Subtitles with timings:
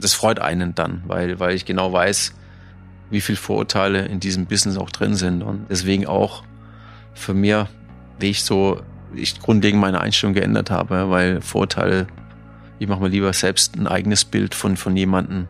[0.00, 2.34] das freut einen dann, weil, weil ich genau weiß,
[3.10, 5.42] wie viel Vorurteile in diesem Business auch drin sind.
[5.42, 6.42] Und deswegen auch
[7.14, 7.68] für mir,
[8.18, 8.80] wie ich so,
[9.14, 12.06] ich grundlegend meine Einstellung geändert habe, weil Vorurteile,
[12.78, 15.48] ich mache mir lieber selbst ein eigenes Bild von, von jemandem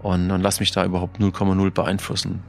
[0.00, 2.42] und, und lass mich da überhaupt 0,0 beeinflussen.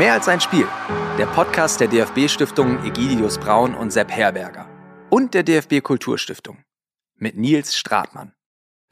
[0.00, 0.66] Mehr als ein Spiel.
[1.18, 4.66] Der Podcast der DFB-Stiftungen Egidius Braun und Sepp Herberger.
[5.10, 6.64] Und der DFB Kulturstiftung.
[7.16, 8.32] Mit Nils Stratmann.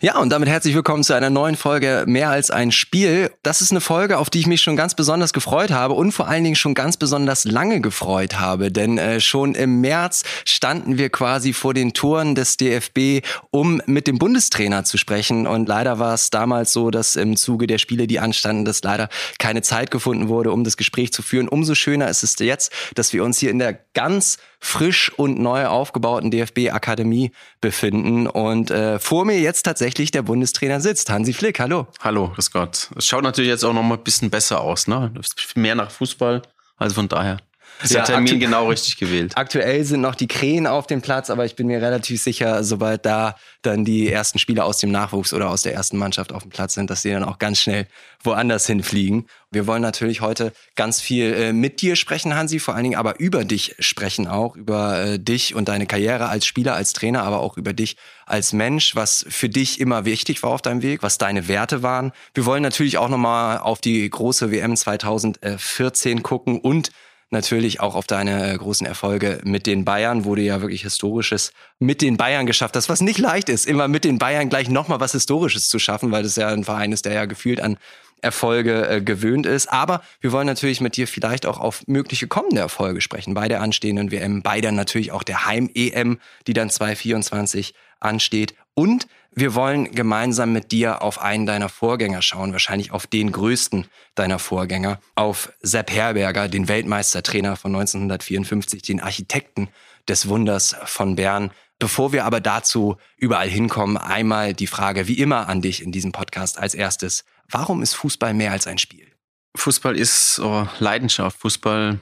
[0.01, 3.33] Ja, und damit herzlich willkommen zu einer neuen Folge Mehr als ein Spiel.
[3.43, 6.29] Das ist eine Folge, auf die ich mich schon ganz besonders gefreut habe und vor
[6.29, 8.71] allen Dingen schon ganz besonders lange gefreut habe.
[8.71, 14.07] Denn äh, schon im März standen wir quasi vor den Toren des DFB, um mit
[14.07, 15.49] dem Bundestrainer zu sprechen.
[15.49, 19.09] Und leider war es damals so, dass im Zuge der Spiele, die anstanden, dass leider
[19.41, 21.49] keine Zeit gefunden wurde, um das Gespräch zu führen.
[21.49, 25.67] Umso schöner ist es jetzt, dass wir uns hier in der ganz frisch und neu
[25.67, 28.27] aufgebauten DFB-Akademie befinden.
[28.27, 31.11] Und äh, vor mir jetzt tatsächlich der Bundestrainer sitzt.
[31.11, 31.87] Hansi Flick, hallo.
[32.01, 32.91] Hallo, grüß Gott.
[32.97, 35.13] Es schaut natürlich jetzt auch noch mal ein bisschen besser aus, ne?
[35.55, 36.43] Mehr nach Fußball,
[36.77, 37.39] also von daher.
[37.83, 39.33] Ist ja, der Termin genau richtig gewählt.
[39.37, 43.07] Aktuell sind noch die Krähen auf dem Platz, aber ich bin mir relativ sicher, sobald
[43.07, 46.51] da dann die ersten Spieler aus dem Nachwuchs oder aus der ersten Mannschaft auf dem
[46.51, 47.87] Platz sind, dass die dann auch ganz schnell
[48.23, 49.29] woanders hinfliegen.
[49.51, 53.21] Wir wollen natürlich heute ganz viel äh, mit dir sprechen, Hansi, vor allen Dingen aber
[53.21, 57.41] über dich sprechen auch, über äh, dich und deine Karriere als Spieler, als Trainer, aber
[57.41, 61.17] auch über dich als Mensch, was für dich immer wichtig war auf deinem Weg, was
[61.17, 62.13] deine Werte waren.
[62.35, 66.91] Wir wollen natürlich auch nochmal auf die große WM 2014 gucken und
[67.31, 71.53] natürlich auch auf deine äh, großen Erfolge mit den Bayern, wo du ja wirklich Historisches
[71.79, 75.01] mit den Bayern geschafft hast, was nicht leicht ist, immer mit den Bayern gleich nochmal
[75.01, 77.79] was Historisches zu schaffen, weil das ja ein Verein ist, der ja gefühlt an
[78.21, 79.71] Erfolge äh, gewöhnt ist.
[79.71, 83.61] Aber wir wollen natürlich mit dir vielleicht auch auf mögliche kommende Erfolge sprechen, bei der
[83.61, 88.55] anstehenden WM, bei der natürlich auch der Heim-EM, die dann 2024 ansteht.
[88.75, 89.07] Und
[89.39, 94.39] wir wollen gemeinsam mit dir auf einen deiner Vorgänger schauen, wahrscheinlich auf den größten deiner
[94.39, 99.69] Vorgänger, auf Sepp Herberger, den Weltmeistertrainer von 1954, den Architekten
[100.09, 101.53] des Wunders von Bern.
[101.79, 106.11] Bevor wir aber dazu überall hinkommen, einmal die Frage wie immer an dich in diesem
[106.11, 107.25] Podcast als erstes.
[107.49, 109.13] Warum ist Fußball mehr als ein Spiel?
[109.55, 111.39] Fußball ist oh, Leidenschaft.
[111.39, 112.01] Fußball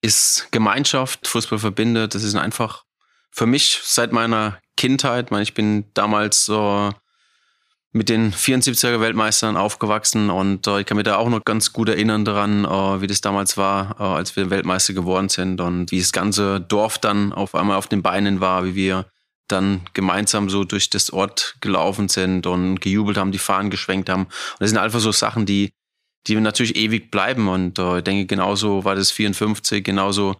[0.00, 1.26] ist Gemeinschaft.
[1.26, 2.14] Fußball verbindet.
[2.14, 2.84] Das ist einfach
[3.32, 5.30] für mich seit meiner Kindheit.
[5.30, 6.90] Ich bin damals so
[7.92, 11.90] mit den 74er Weltmeistern aufgewachsen und äh, ich kann mich da auch noch ganz gut
[11.90, 15.98] erinnern daran, äh, wie das damals war, äh, als wir Weltmeister geworden sind und wie
[15.98, 19.04] das ganze Dorf dann auf einmal auf den Beinen war, wie wir
[19.48, 24.24] dann gemeinsam so durch das Ort gelaufen sind und gejubelt haben, die Fahnen geschwenkt haben.
[24.24, 25.74] Und das sind einfach so Sachen, die,
[26.26, 27.48] die natürlich ewig bleiben.
[27.48, 30.36] Und äh, ich denke, genauso war das 54, genauso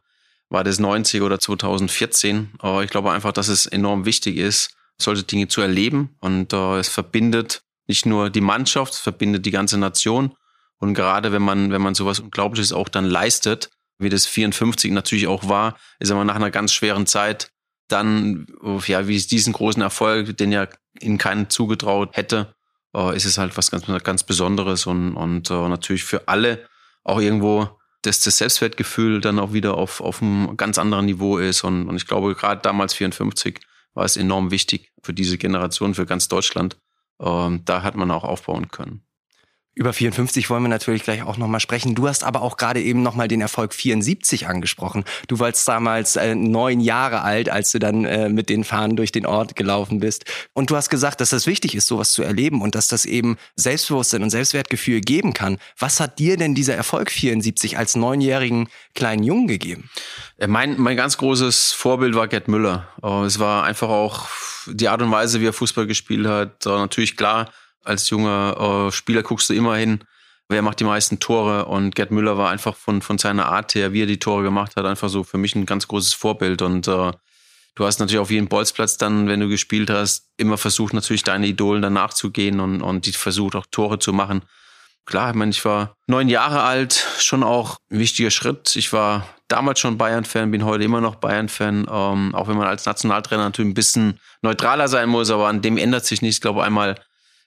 [0.50, 2.50] war das 90 oder 2014.
[2.58, 6.16] Aber ich glaube einfach, dass es enorm wichtig ist, solche Dinge zu erleben.
[6.20, 10.34] Und äh, es verbindet nicht nur die Mannschaft, es verbindet die ganze Nation.
[10.78, 15.26] Und gerade wenn man, wenn man sowas Unglaubliches auch dann leistet, wie das 54 natürlich
[15.26, 17.50] auch war, ist aber nach einer ganz schweren Zeit
[17.88, 18.46] dann,
[18.86, 20.68] ja, wie es diesen großen Erfolg, den ja
[21.00, 22.54] ihnen keinen zugetraut hätte,
[22.94, 26.66] äh, ist es halt was ganz, ganz Besonderes und, und äh, natürlich für alle
[27.02, 31.64] auch irgendwo dass das Selbstwertgefühl dann auch wieder auf, auf einem ganz anderen Niveau ist.
[31.64, 33.60] Und, und ich glaube, gerade damals 54
[33.94, 36.78] war es enorm wichtig für diese Generation, für ganz Deutschland.
[37.20, 39.02] Ähm, da hat man auch aufbauen können.
[39.76, 41.94] Über 54 wollen wir natürlich gleich auch nochmal sprechen.
[41.94, 45.04] Du hast aber auch gerade eben nochmal den Erfolg 74 angesprochen.
[45.28, 49.12] Du warst damals äh, neun Jahre alt, als du dann äh, mit den Fahnen durch
[49.12, 50.24] den Ort gelaufen bist.
[50.54, 53.36] Und du hast gesagt, dass das wichtig ist, sowas zu erleben und dass das eben
[53.54, 55.58] Selbstbewusstsein und Selbstwertgefühl geben kann.
[55.78, 59.88] Was hat dir denn dieser Erfolg 74 als neunjährigen kleinen Jungen gegeben?
[60.38, 62.88] Äh, mein, mein ganz großes Vorbild war Gerd Müller.
[63.04, 64.26] Äh, es war einfach auch
[64.66, 66.66] die Art und Weise, wie er Fußball gespielt hat.
[66.66, 67.50] Natürlich klar,
[67.84, 70.04] als junger äh, Spieler guckst du immer hin,
[70.48, 71.66] wer macht die meisten Tore.
[71.66, 74.76] Und Gerd Müller war einfach von, von seiner Art her, wie er die Tore gemacht
[74.76, 76.62] hat, einfach so für mich ein ganz großes Vorbild.
[76.62, 77.12] Und äh,
[77.74, 81.46] du hast natürlich auf jedem Bolzplatz dann, wenn du gespielt hast, immer versucht, natürlich deine
[81.46, 84.42] Idolen dann nachzugehen und, und die versucht auch Tore zu machen.
[85.06, 88.76] Klar, ich meine, ich war neun Jahre alt, schon auch ein wichtiger Schritt.
[88.76, 92.86] Ich war damals schon Bayern-Fan, bin heute immer noch Bayern-Fan, ähm, auch wenn man als
[92.86, 96.36] Nationaltrainer natürlich ein bisschen neutraler sein muss, aber an dem ändert sich nichts.
[96.36, 96.96] Ich glaube, einmal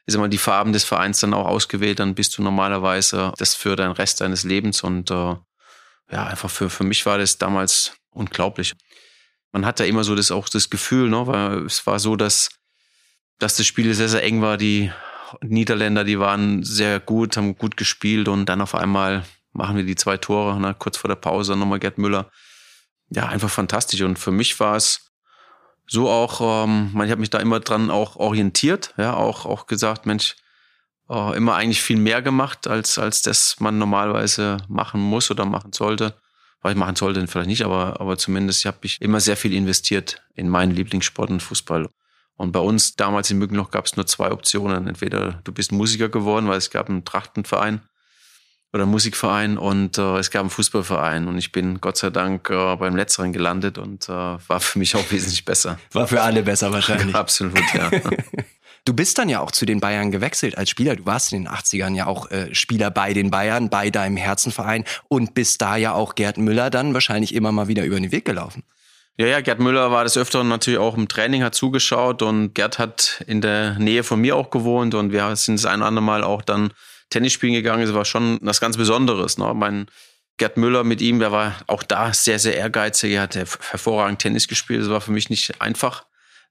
[0.05, 3.75] ist immer die Farben des Vereins dann auch ausgewählt, dann bist du normalerweise das für
[3.75, 4.83] den Rest deines Lebens.
[4.83, 5.35] Und äh,
[6.11, 8.73] ja, einfach für, für mich war das damals unglaublich.
[9.51, 12.49] Man hat ja immer so das auch das Gefühl, ne, weil es war so, dass,
[13.39, 14.57] dass das Spiel sehr, sehr eng war.
[14.57, 14.91] Die
[15.41, 19.23] Niederländer, die waren sehr gut, haben gut gespielt und dann auf einmal
[19.53, 22.29] machen wir die zwei Tore, ne, kurz vor der Pause nochmal Gerd Müller.
[23.09, 24.01] Ja, einfach fantastisch.
[24.01, 25.12] Und für mich war es
[25.93, 30.07] so auch, ähm, ich habe mich da immer dran auch orientiert, ja, auch, auch gesagt,
[30.07, 30.35] Mensch,
[31.07, 35.71] äh, immer eigentlich viel mehr gemacht, als, als das man normalerweise machen muss oder machen
[35.71, 36.15] sollte.
[36.61, 39.53] Weil ich machen sollte, vielleicht nicht, aber, aber zumindest ich habe mich immer sehr viel
[39.53, 41.89] investiert in meinen Lieblingssport und Fußball.
[42.37, 44.87] Und bei uns damals in Mückenloch gab es nur zwei Optionen.
[44.87, 47.81] Entweder du bist Musiker geworden, weil es gab einen Trachtenverein
[48.73, 51.27] oder Musikverein und äh, es gab einen Fußballverein.
[51.27, 54.95] Und ich bin Gott sei Dank äh, beim Letzteren gelandet und äh, war für mich
[54.95, 55.77] auch wesentlich besser.
[55.91, 57.15] War für alle besser wahrscheinlich.
[57.23, 57.89] Absolut, ja.
[58.85, 60.97] Du bist dann ja auch zu den Bayern gewechselt als Spieler.
[60.97, 64.83] Du warst in den 80ern ja auch äh, Spieler bei den Bayern, bei deinem Herzenverein
[65.07, 68.25] und bist da ja auch Gerd Müller dann wahrscheinlich immer mal wieder über den Weg
[68.25, 68.63] gelaufen.
[69.15, 72.77] Ja, ja, Gerd Müller war des Öfteren natürlich auch im Training, hat zugeschaut und Gerd
[72.77, 76.03] hat in der Nähe von mir auch gewohnt und wir sind das ein oder andere
[76.03, 76.73] Mal auch dann
[77.13, 77.83] Tennis spielen gegangen.
[77.83, 79.37] Es war schon was ganz Besonderes.
[79.37, 79.53] Ne?
[79.53, 79.87] Mein
[80.37, 83.13] Gerd Müller mit ihm, der war auch da sehr, sehr ehrgeizig.
[83.13, 84.81] Er hat hervorragend Tennis gespielt.
[84.81, 86.05] Es war für mich nicht einfach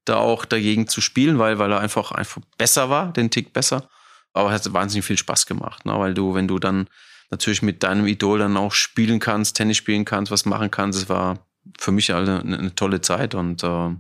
[0.04, 3.88] da auch dagegen zu spielen, weil, weil er einfach, einfach besser war, den Tick besser.
[4.32, 5.98] Aber es hat wahnsinnig viel Spaß gemacht, ne?
[5.98, 6.88] weil du, wenn du dann
[7.30, 11.08] natürlich mit deinem Idol dann auch spielen kannst, Tennis spielen kannst, was machen kannst, es
[11.08, 11.46] war
[11.78, 13.90] für mich eine, eine tolle Zeit und äh,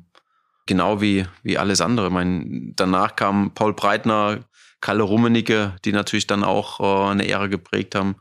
[0.72, 2.06] genau wie, wie alles andere.
[2.06, 4.40] Ich meine, danach kam Paul Breitner,
[4.80, 8.16] Kalle Rummenigge, die natürlich dann auch äh, eine Ära geprägt haben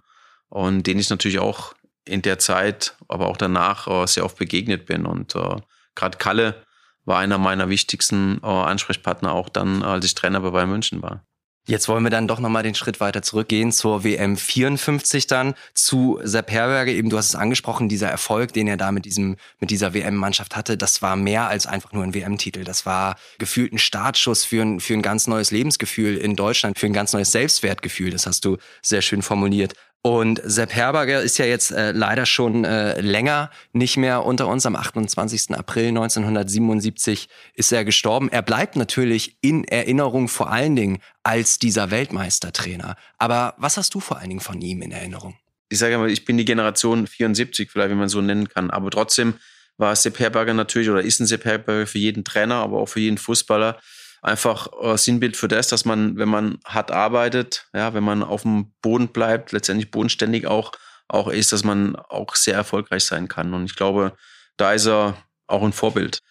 [0.50, 4.86] und denen ich natürlich auch in der Zeit, aber auch danach äh, sehr oft begegnet
[4.86, 5.06] bin.
[5.06, 5.56] Und äh,
[5.95, 6.65] gerade Kalle
[7.06, 11.25] war einer meiner wichtigsten äh, Ansprechpartner auch dann, als ich Trainer bei Bayern München war.
[11.72, 16.20] Jetzt wollen wir dann doch nochmal den Schritt weiter zurückgehen zur WM 54 dann zu
[16.22, 16.92] Sepp Herberger.
[16.92, 20.58] Eben, du hast es angesprochen, dieser Erfolg, den er da mit diesem, mit dieser WM-Mannschaft
[20.58, 22.66] hatte, das war mehr als einfach nur ein WM-Titel.
[22.66, 26.88] Das war gefühlt ein Startschuss für ein, für ein ganz neues Lebensgefühl in Deutschland, für
[26.88, 28.12] ein ganz neues Selbstwertgefühl.
[28.12, 29.74] Das hast du sehr schön formuliert.
[30.03, 34.65] Und Sepp Herberger ist ja jetzt äh, leider schon äh, länger nicht mehr unter uns.
[34.65, 35.51] Am 28.
[35.51, 38.27] April 1977 ist er gestorben.
[38.30, 42.95] Er bleibt natürlich in Erinnerung vor allen Dingen als dieser Weltmeistertrainer.
[43.19, 45.36] Aber was hast du vor allen Dingen von ihm in Erinnerung?
[45.69, 48.71] Ich sage mal, ich bin die Generation 74, vielleicht, wie man so nennen kann.
[48.71, 49.36] Aber trotzdem
[49.77, 53.00] war Sepp Herberger natürlich oder ist ein Sepp Herberger für jeden Trainer, aber auch für
[53.00, 53.80] jeden Fußballer
[54.22, 58.44] einfach äh, Sinnbild für das, dass man, wenn man hart arbeitet, ja, wenn man auf
[58.44, 60.72] dem Boden bleibt, letztendlich bodenständig auch,
[61.08, 63.54] auch ist, dass man auch sehr erfolgreich sein kann.
[63.54, 64.14] Und ich glaube,
[64.58, 66.22] da ist er auch ein Vorbild.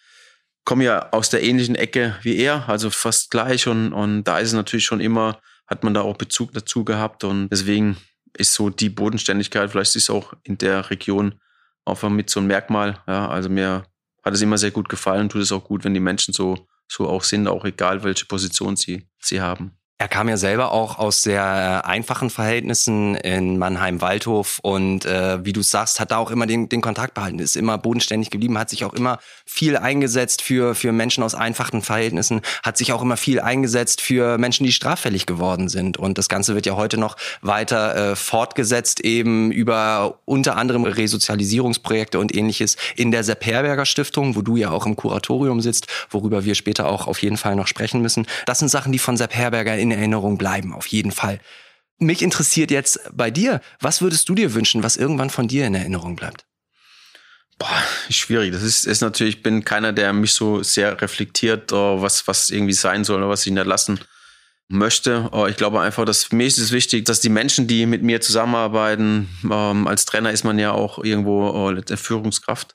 [0.63, 4.49] Komme ja aus der ähnlichen Ecke wie er, also fast gleich und, und da ist
[4.49, 7.97] es natürlich schon immer, hat man da auch Bezug dazu gehabt und deswegen
[8.37, 11.39] ist so die Bodenständigkeit, vielleicht ist es auch in der Region
[11.85, 12.99] einfach mit so ein Merkmal.
[13.07, 13.83] Ja, also mir
[14.23, 17.07] hat es immer sehr gut gefallen, tut es auch gut, wenn die Menschen so so
[17.07, 19.77] auch sind, auch egal welche Position sie, sie haben.
[20.01, 25.61] Er kam ja selber auch aus sehr einfachen Verhältnissen in Mannheim-Waldhof und äh, wie du
[25.61, 28.83] sagst, hat da auch immer den, den Kontakt behalten, ist immer bodenständig geblieben, hat sich
[28.83, 33.39] auch immer viel eingesetzt für, für Menschen aus einfachen Verhältnissen, hat sich auch immer viel
[33.39, 35.97] eingesetzt für Menschen, die straffällig geworden sind.
[35.97, 42.17] Und das Ganze wird ja heute noch weiter äh, fortgesetzt, eben über unter anderem Resozialisierungsprojekte
[42.17, 46.43] und ähnliches in der Sepp Herberger Stiftung, wo du ja auch im Kuratorium sitzt, worüber
[46.43, 48.25] wir später auch auf jeden Fall noch sprechen müssen.
[48.47, 51.39] Das sind Sachen, die von Sepp Herberger in Erinnerung bleiben, auf jeden Fall.
[51.97, 55.75] Mich interessiert jetzt bei dir, was würdest du dir wünschen, was irgendwann von dir in
[55.75, 56.45] Erinnerung bleibt?
[57.59, 58.51] Boah, schwierig.
[58.51, 62.49] Das ist, ist natürlich, ich bin keiner, der mich so sehr reflektiert, oh, was, was
[62.49, 63.99] irgendwie sein soll oder was ich hinterlassen
[64.67, 65.29] möchte.
[65.31, 68.19] Oh, ich glaube einfach, dass mir ist es wichtig, dass die Menschen, die mit mir
[68.19, 72.73] zusammenarbeiten, ähm, als Trainer ist man ja auch irgendwo der Führungskraft.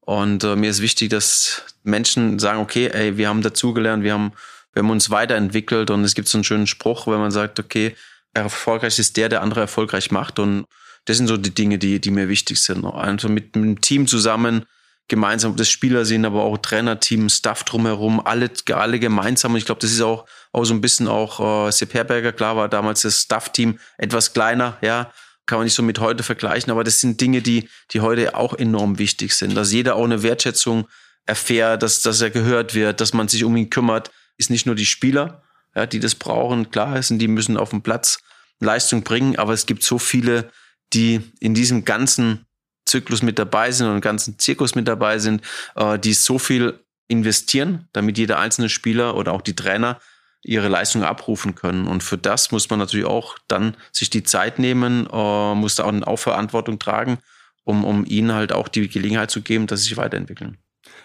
[0.00, 4.32] Und äh, mir ist wichtig, dass Menschen sagen, okay, ey, wir haben dazugelernt, wir haben
[4.74, 7.96] wir haben uns weiterentwickelt und es gibt so einen schönen Spruch, wenn man sagt, okay,
[8.34, 10.66] erfolgreich ist der, der andere erfolgreich macht und
[11.06, 12.84] das sind so die Dinge, die, die mir wichtig sind.
[12.84, 14.64] Also mit einem Team zusammen,
[15.08, 19.52] gemeinsam, ob das Spieler sind, aber auch Trainerteam, Staff drumherum, alle, alle gemeinsam.
[19.52, 22.56] Und ich glaube, das ist auch, auch so ein bisschen auch äh, Sepp Herberger, klar
[22.56, 25.12] war damals das Staff-Team etwas kleiner, ja,
[25.46, 28.54] kann man nicht so mit heute vergleichen, aber das sind Dinge, die, die heute auch
[28.54, 30.88] enorm wichtig sind, dass jeder auch eine Wertschätzung
[31.26, 34.74] erfährt, dass, dass er gehört wird, dass man sich um ihn kümmert, ist nicht nur
[34.74, 35.42] die Spieler,
[35.74, 36.70] ja, die das brauchen.
[36.70, 38.18] Klar sind, die müssen auf dem Platz
[38.60, 40.50] Leistung bringen, aber es gibt so viele,
[40.92, 42.46] die in diesem ganzen
[42.86, 45.42] Zyklus mit dabei sind und ganzen Zirkus mit dabei sind,
[45.74, 50.00] äh, die so viel investieren, damit jeder einzelne Spieler oder auch die Trainer
[50.42, 51.86] ihre Leistung abrufen können.
[51.86, 55.84] Und für das muss man natürlich auch dann sich die Zeit nehmen, äh, muss da
[55.84, 57.18] auch eine Verantwortung tragen,
[57.64, 60.58] um, um ihnen halt auch die Gelegenheit zu geben, dass sie sich weiterentwickeln.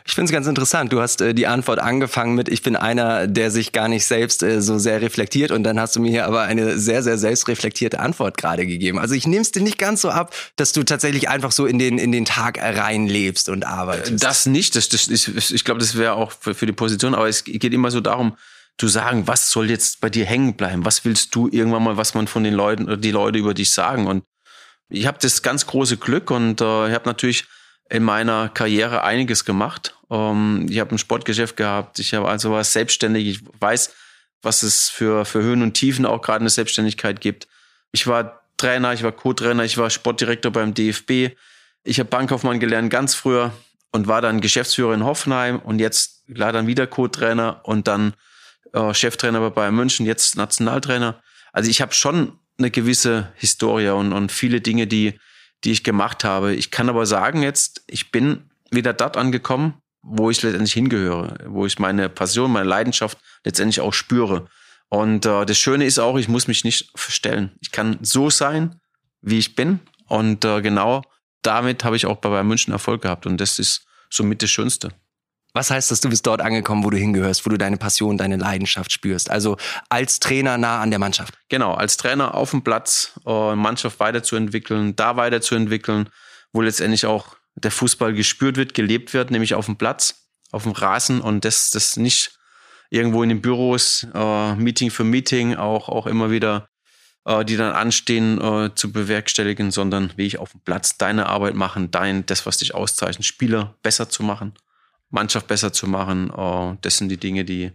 [0.05, 0.91] Ich finde es ganz interessant.
[0.91, 4.41] Du hast äh, die Antwort angefangen mit, ich bin einer, der sich gar nicht selbst
[4.43, 7.99] äh, so sehr reflektiert und dann hast du mir hier aber eine sehr, sehr selbstreflektierte
[7.99, 8.99] Antwort gerade gegeben.
[8.99, 11.77] Also ich nehme es dir nicht ganz so ab, dass du tatsächlich einfach so in
[11.77, 14.23] den, in den Tag reinlebst und arbeitest.
[14.23, 14.75] Das nicht.
[14.75, 17.63] Das, das, ich ich glaube, das wäre auch für, für die Position, aber es geht
[17.73, 18.35] immer so darum,
[18.79, 20.85] zu sagen, was soll jetzt bei dir hängen bleiben?
[20.85, 23.71] Was willst du irgendwann mal, was man von den Leuten oder die Leute über dich
[23.71, 24.07] sagen?
[24.07, 24.23] Und
[24.89, 27.45] ich habe das ganz große Glück und äh, ich habe natürlich
[27.89, 29.95] in meiner Karriere einiges gemacht.
[30.09, 33.93] Ähm, ich habe ein Sportgeschäft gehabt, ich habe also was selbstständig, ich weiß,
[34.41, 37.47] was es für, für Höhen und Tiefen auch gerade in der Selbstständigkeit gibt.
[37.91, 41.35] Ich war Trainer, ich war Co-Trainer, ich war Sportdirektor beim DFB.
[41.83, 43.51] Ich habe Bankkaufmann gelernt ganz früher
[43.91, 48.13] und war dann Geschäftsführer in Hoffenheim und jetzt klar dann wieder Co-Trainer und dann
[48.73, 51.21] äh, Cheftrainer bei Bayern München, jetzt Nationaltrainer.
[51.51, 55.19] Also ich habe schon eine gewisse Historie und, und viele Dinge, die,
[55.63, 56.55] die ich gemacht habe.
[56.55, 61.65] Ich kann aber sagen jetzt, ich bin wieder dort angekommen, wo ich letztendlich hingehöre, wo
[61.65, 64.47] ich meine Passion, meine Leidenschaft letztendlich auch spüre.
[64.87, 67.51] Und äh, das Schöne ist auch, ich muss mich nicht verstellen.
[67.59, 68.79] Ich kann so sein,
[69.21, 69.79] wie ich bin.
[70.07, 71.03] Und äh, genau
[71.41, 73.25] damit habe ich auch bei Bayern München Erfolg gehabt.
[73.25, 74.89] Und das ist somit das Schönste.
[75.53, 78.37] Was heißt das, du bist dort angekommen, wo du hingehörst, wo du deine Passion, deine
[78.37, 79.31] Leidenschaft spürst?
[79.31, 79.57] Also
[79.89, 81.33] als Trainer nah an der Mannschaft.
[81.49, 86.09] Genau, als Trainer auf dem Platz, äh, Mannschaft weiterzuentwickeln, da weiterzuentwickeln,
[86.53, 90.71] wo letztendlich auch der Fußball gespürt wird, gelebt wird, nämlich auf dem Platz, auf dem
[90.73, 92.37] Rasen und das, das nicht
[92.91, 96.69] irgendwo in den Büros, äh, Meeting für Meeting, auch, auch immer wieder,
[97.25, 101.89] äh, die dann anstehen, zu bewerkstelligen, sondern wie ich auf dem Platz deine Arbeit machen,
[101.89, 104.53] dein, das, was dich auszeichnet, Spieler besser zu machen.
[105.09, 106.31] Mannschaft besser zu machen.
[106.31, 107.71] Oh, das sind die Dinge, die,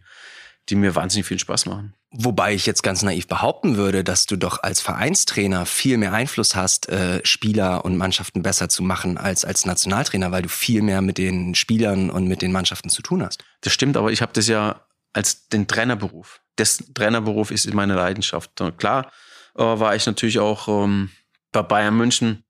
[0.69, 1.95] die mir wahnsinnig viel Spaß machen.
[2.17, 6.55] Wobei ich jetzt ganz naiv behaupten würde, dass du doch als Vereinstrainer viel mehr Einfluss
[6.55, 11.03] hast, äh, Spieler und Mannschaften besser zu machen als als Nationaltrainer, weil du viel mehr
[11.03, 13.45] mit den Spielern und mit den Mannschaften zu tun hast.
[13.63, 14.81] Das stimmt, aber ich habe das ja
[15.13, 16.41] als den Trainerberuf.
[16.55, 18.61] Das Trainerberuf ist meine Leidenschaft.
[18.61, 19.11] Und klar
[19.57, 21.11] äh, war ich natürlich auch ähm,
[21.51, 22.45] bei Bayern München.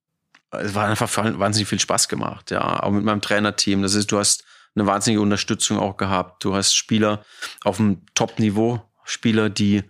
[0.50, 3.82] Es war einfach wahnsinnig viel Spaß gemacht, ja, auch mit meinem Trainerteam.
[3.82, 6.44] Das ist, du hast eine wahnsinnige Unterstützung auch gehabt.
[6.44, 7.24] Du hast Spieler
[7.62, 9.84] auf dem Top-Niveau, Spieler, die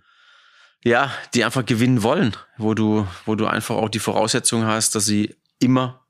[0.83, 5.05] ja, die einfach gewinnen wollen, wo du, wo du einfach auch die Voraussetzung hast, dass
[5.05, 6.05] sie immer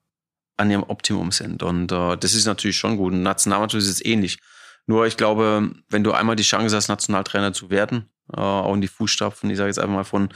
[0.57, 1.63] an ihrem Optimum sind.
[1.63, 3.13] Und äh, das ist natürlich schon gut.
[3.13, 4.37] Und Nationalmannschaft ist es ähnlich.
[4.85, 8.81] Nur ich glaube, wenn du einmal die Chance hast, Nationaltrainer zu werden, äh, auch in
[8.81, 10.29] die Fußstapfen, ich sage jetzt einfach mal von,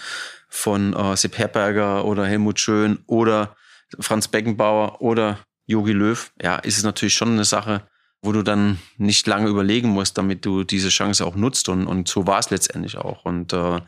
[0.48, 3.58] von äh, Sepp Herberger oder Helmut Schön oder
[4.00, 7.89] Franz Beckenbauer oder Jogi Löw, ja, ist es natürlich schon eine Sache,
[8.22, 11.70] wo du dann nicht lange überlegen musst, damit du diese Chance auch nutzt.
[11.70, 13.26] Und, und so war es letztendlich auch.
[13.26, 13.82] Und äh,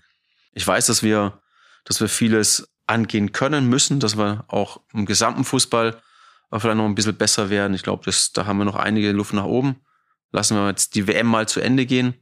[0.54, 1.42] ich weiß, dass wir,
[1.84, 6.02] dass wir vieles angehen können müssen, dass wir auch im gesamten Fußball
[6.60, 7.74] vielleicht noch ein bisschen besser werden.
[7.74, 9.78] Ich glaube, da haben wir noch einige Luft nach oben.
[10.32, 12.16] Lassen wir jetzt die WM mal zu Ende gehen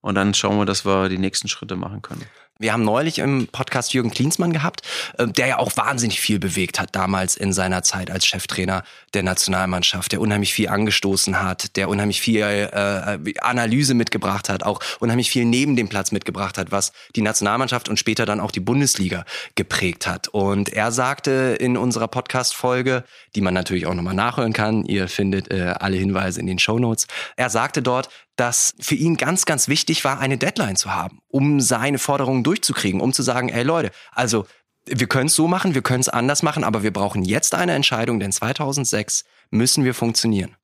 [0.00, 2.24] und dann schauen wir, dass wir die nächsten Schritte machen können.
[2.58, 4.80] Wir haben neulich im Podcast Jürgen Klinsmann gehabt,
[5.18, 8.82] äh, der ja auch wahnsinnig viel bewegt hat damals in seiner Zeit als Cheftrainer
[9.12, 14.80] der Nationalmannschaft, der unheimlich viel angestoßen hat, der unheimlich viel äh, Analyse mitgebracht hat, auch
[15.00, 18.60] unheimlich viel neben dem Platz mitgebracht hat, was die Nationalmannschaft und später dann auch die
[18.60, 20.28] Bundesliga geprägt hat.
[20.28, 25.50] Und er sagte in unserer Podcast-Folge, die man natürlich auch nochmal nachhören kann, ihr findet
[25.50, 29.68] äh, alle Hinweise in den Show Notes, er sagte dort, dass für ihn ganz, ganz
[29.68, 33.90] wichtig war, eine Deadline zu haben, um seine Forderungen durchzukriegen, um zu sagen, ey Leute,
[34.12, 34.46] also
[34.86, 37.72] wir können es so machen, wir können es anders machen, aber wir brauchen jetzt eine
[37.72, 40.56] Entscheidung, denn 2006 müssen wir funktionieren.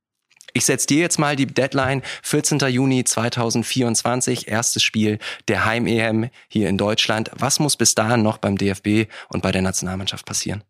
[0.54, 2.58] Ich setze dir jetzt mal die Deadline 14.
[2.58, 7.30] Juni 2024, erstes Spiel der Heim-EM hier in Deutschland.
[7.34, 10.62] Was muss bis dahin noch beim DFB und bei der Nationalmannschaft passieren?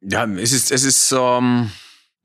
[0.00, 1.72] Ja, es ist, es ist ähm,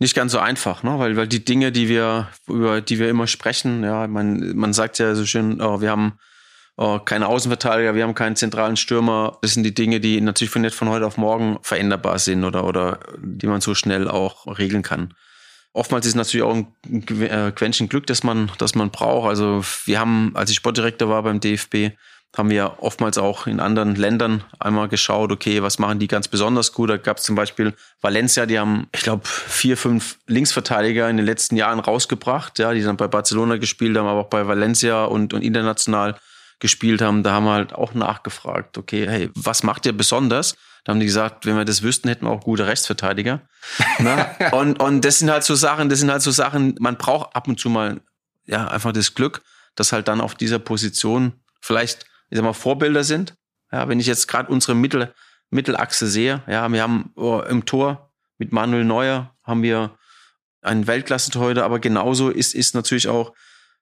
[0.03, 0.99] nicht ganz so einfach, ne?
[0.99, 4.99] weil, weil die Dinge, die wir, über die wir immer sprechen, ja, man, man sagt
[4.99, 6.19] ja so schön, oh, wir haben
[6.77, 9.37] oh, keine Außenverteidiger, wir haben keinen zentralen Stürmer.
[9.41, 12.65] Das sind die Dinge, die natürlich von nicht von heute auf morgen veränderbar sind oder,
[12.65, 15.13] oder die man so schnell auch regeln kann.
[15.71, 16.67] Oftmals ist natürlich auch ein
[17.21, 19.27] äh, Quäntchen Glück, dass man, dass man braucht.
[19.27, 21.95] Also wir haben, als ich Sportdirektor war beim DFB,
[22.35, 26.73] haben wir oftmals auch in anderen Ländern einmal geschaut, okay, was machen die ganz besonders
[26.73, 26.89] gut.
[26.89, 31.25] Da gab es zum Beispiel Valencia, die haben, ich glaube, vier, fünf Linksverteidiger in den
[31.25, 35.33] letzten Jahren rausgebracht, ja, die dann bei Barcelona gespielt haben, aber auch bei Valencia und,
[35.33, 36.15] und international
[36.59, 37.21] gespielt haben.
[37.21, 40.55] Da haben wir halt auch nachgefragt, okay, hey, was macht ihr besonders?
[40.85, 43.41] Da haben die gesagt, wenn wir das wüssten, hätten wir auch gute Rechtsverteidiger.
[44.51, 47.47] und, und das sind halt so Sachen, das sind halt so Sachen, man braucht ab
[47.47, 48.01] und zu mal
[48.45, 49.43] ja einfach das Glück,
[49.75, 53.35] dass halt dann auf dieser Position vielleicht ich sag mal, Vorbilder sind.
[53.71, 55.13] Ja, wenn ich jetzt gerade unsere Mittel,
[55.51, 59.91] Mittelachse sehe, ja, wir haben oh, im Tor mit Manuel Neuer haben wir
[60.63, 63.33] ein Weltklasse-Torhüter, aber genauso ist, ist natürlich auch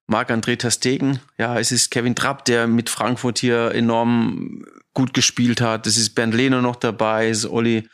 [0.08, 1.22] Marc-André Tastegen.
[1.38, 5.88] Ja, es ist Kevin Trapp, der mit Frankfurt hier enorm gut gespielt hat.
[5.88, 7.88] Es ist Bernd Lehner noch dabei, es ist Olli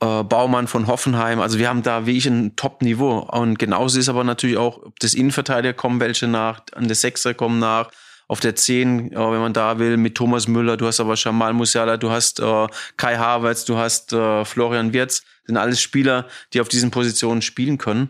[0.00, 1.40] äh, Baumann von Hoffenheim.
[1.40, 3.18] Also wir haben da wie ich ein Top-Niveau.
[3.18, 7.34] Und genauso ist aber natürlich auch, ob das Innenverteidiger kommen welche nach, an der Sechser
[7.34, 7.92] kommen nach,
[8.32, 11.52] auf der 10, äh, wenn man da will, mit Thomas Müller, du hast aber Jamal
[11.52, 16.62] Musiala, du hast äh, Kai Havertz, du hast äh, Florian Wirz, sind alles Spieler, die
[16.62, 18.08] auf diesen Positionen spielen können.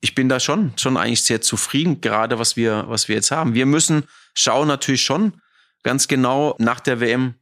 [0.00, 3.54] Ich bin da schon, schon eigentlich sehr zufrieden, gerade was wir, was wir jetzt haben.
[3.54, 5.34] Wir müssen schauen natürlich schon
[5.84, 7.34] ganz genau nach der WM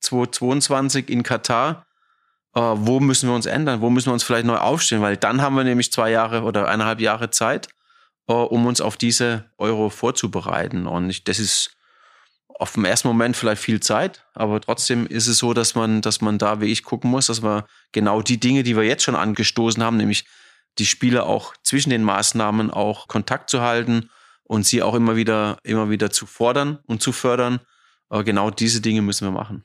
[0.00, 1.86] 2022 in Katar,
[2.56, 5.40] äh, wo müssen wir uns ändern, wo müssen wir uns vielleicht neu aufstellen, weil dann
[5.40, 7.68] haben wir nämlich zwei Jahre oder eineinhalb Jahre Zeit,
[8.26, 10.88] äh, um uns auf diese Euro vorzubereiten.
[10.88, 11.75] Und ich, das ist
[12.58, 16.20] auf dem ersten Moment vielleicht viel Zeit, aber trotzdem ist es so, dass man, dass
[16.20, 19.14] man da wie ich gucken muss, dass wir genau die Dinge, die wir jetzt schon
[19.14, 20.24] angestoßen haben, nämlich
[20.78, 24.10] die Spieler auch zwischen den Maßnahmen auch Kontakt zu halten
[24.44, 27.60] und sie auch immer wieder, immer wieder zu fordern und zu fördern.
[28.08, 29.64] Aber genau diese Dinge müssen wir machen.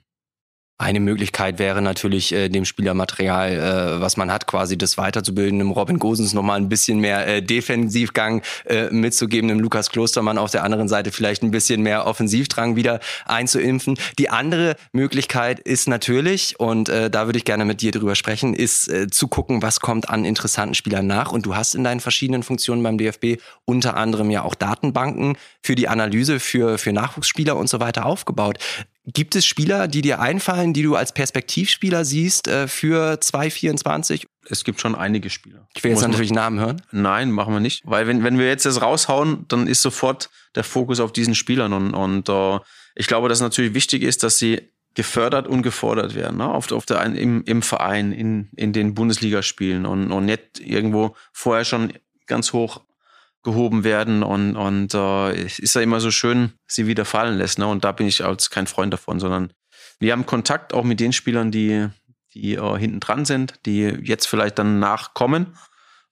[0.81, 5.69] Eine Möglichkeit wäre natürlich, äh, dem Spielermaterial, äh, was man hat, quasi das weiterzubilden, dem
[5.69, 10.63] Robin Gosens nochmal ein bisschen mehr äh, Defensivgang äh, mitzugeben, dem Lukas Klostermann auf der
[10.63, 13.95] anderen Seite vielleicht ein bisschen mehr Offensivdrang wieder einzuimpfen.
[14.17, 18.55] Die andere Möglichkeit ist natürlich, und äh, da würde ich gerne mit dir drüber sprechen,
[18.55, 21.31] ist äh, zu gucken, was kommt an interessanten Spielern nach.
[21.31, 25.75] Und du hast in deinen verschiedenen Funktionen beim DFB unter anderem ja auch Datenbanken für
[25.75, 28.57] die Analyse für, für Nachwuchsspieler und so weiter aufgebaut.
[29.05, 34.27] Gibt es Spieler, die dir einfallen, die du als Perspektivspieler siehst äh, für 2024?
[34.47, 35.67] Es gibt schon einige Spieler.
[35.75, 36.81] Ich will jetzt natürlich Namen hören.
[36.91, 37.81] Nein, machen wir nicht.
[37.83, 41.73] Weil wenn, wenn wir jetzt das raushauen, dann ist sofort der Fokus auf diesen Spielern.
[41.73, 42.59] Und, und uh,
[42.93, 46.37] ich glaube, dass natürlich wichtig ist, dass sie gefördert und gefordert werden.
[46.37, 46.47] Ne?
[46.47, 51.65] Auf, auf der, im, im Verein, in, in den Bundesligaspielen und, und nicht irgendwo vorher
[51.65, 51.93] schon
[52.27, 52.81] ganz hoch
[53.43, 57.59] gehoben werden und, und äh, ist ja immer so schön, sie wieder fallen lässt.
[57.59, 57.67] Ne?
[57.67, 59.51] Und da bin ich als kein Freund davon, sondern
[59.99, 61.87] wir haben Kontakt auch mit den Spielern, die,
[62.33, 65.57] die äh, hinten dran sind, die jetzt vielleicht dann nachkommen.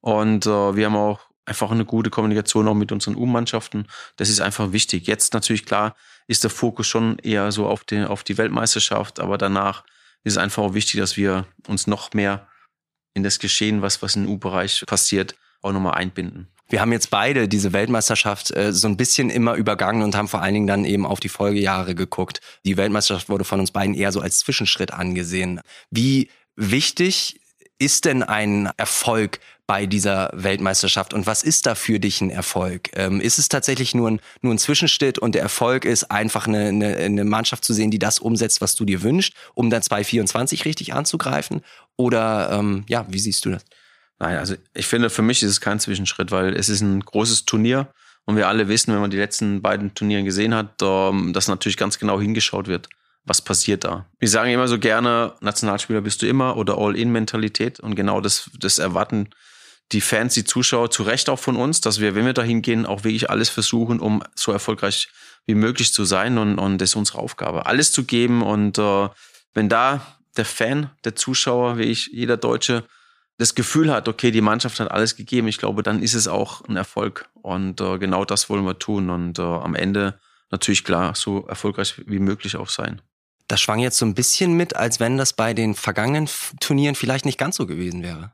[0.01, 3.87] Und äh, wir haben auch einfach eine gute Kommunikation auch mit unseren U-Mannschaften.
[4.15, 5.07] Das ist einfach wichtig.
[5.07, 5.95] Jetzt natürlich klar
[6.27, 9.83] ist der Fokus schon eher so auf die, auf die Weltmeisterschaft, aber danach
[10.23, 12.47] ist es einfach auch wichtig, dass wir uns noch mehr
[13.15, 16.47] in das Geschehen, was, was im U-Bereich passiert, auch nochmal einbinden.
[16.69, 20.43] Wir haben jetzt beide diese Weltmeisterschaft äh, so ein bisschen immer übergangen und haben vor
[20.43, 22.41] allen Dingen dann eben auf die Folgejahre geguckt.
[22.63, 25.61] Die Weltmeisterschaft wurde von uns beiden eher so als Zwischenschritt angesehen.
[25.89, 27.41] Wie wichtig
[27.79, 32.89] ist denn ein Erfolg bei dieser Weltmeisterschaft und was ist da für dich ein Erfolg?
[32.93, 36.67] Ähm, ist es tatsächlich nur ein, nur ein Zwischenschritt und der Erfolg ist einfach eine,
[36.67, 40.65] eine, eine Mannschaft zu sehen, die das umsetzt, was du dir wünschst, um dann 2024
[40.65, 41.61] richtig anzugreifen?
[41.97, 43.63] Oder ähm, ja, wie siehst du das?
[44.19, 47.45] Nein, also ich finde, für mich ist es kein Zwischenschritt, weil es ist ein großes
[47.45, 47.91] Turnier
[48.25, 51.97] und wir alle wissen, wenn man die letzten beiden Turnieren gesehen hat, dass natürlich ganz
[51.99, 52.89] genau hingeschaut wird,
[53.23, 54.05] was passiert da.
[54.19, 58.77] Wir sagen immer so gerne, Nationalspieler bist du immer oder All-In-Mentalität und genau das, das
[58.77, 59.29] erwarten
[59.91, 62.85] die Fans, die Zuschauer zu Recht auch von uns, dass wir, wenn wir da hingehen,
[62.85, 65.09] auch wirklich alles versuchen, um so erfolgreich
[65.45, 69.09] wie möglich zu sein und, und das ist unsere Aufgabe, alles zu geben und äh,
[69.53, 70.05] wenn da
[70.37, 72.83] der Fan, der Zuschauer, wie ich, jeder Deutsche,
[73.39, 76.61] das Gefühl hat, okay, die Mannschaft hat alles gegeben, ich glaube, dann ist es auch
[76.65, 77.29] ein Erfolg.
[77.41, 79.09] Und äh, genau das wollen wir tun.
[79.09, 80.19] Und äh, am Ende
[80.51, 83.01] natürlich klar, so erfolgreich wie möglich auch sein.
[83.47, 87.23] Das schwang jetzt so ein bisschen mit, als wenn das bei den vergangenen Turnieren vielleicht
[87.23, 88.33] nicht ganz so gewesen wäre.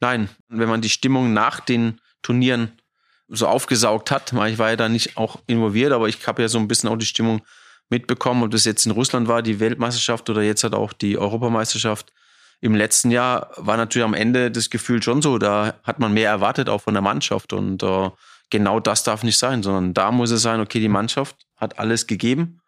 [0.00, 2.78] Nein, wenn man die Stimmung nach den Turnieren
[3.26, 6.58] so aufgesaugt hat, ich war ja da nicht auch involviert, aber ich habe ja so
[6.58, 7.40] ein bisschen auch die Stimmung
[7.88, 12.12] mitbekommen, ob das jetzt in Russland war, die Weltmeisterschaft oder jetzt halt auch die Europameisterschaft
[12.60, 16.28] im letzten Jahr war natürlich am Ende das Gefühl schon so, da hat man mehr
[16.28, 18.10] erwartet auch von der Mannschaft und äh,
[18.50, 22.06] genau das darf nicht sein, sondern da muss es sein, okay, die Mannschaft hat alles
[22.06, 22.60] gegeben,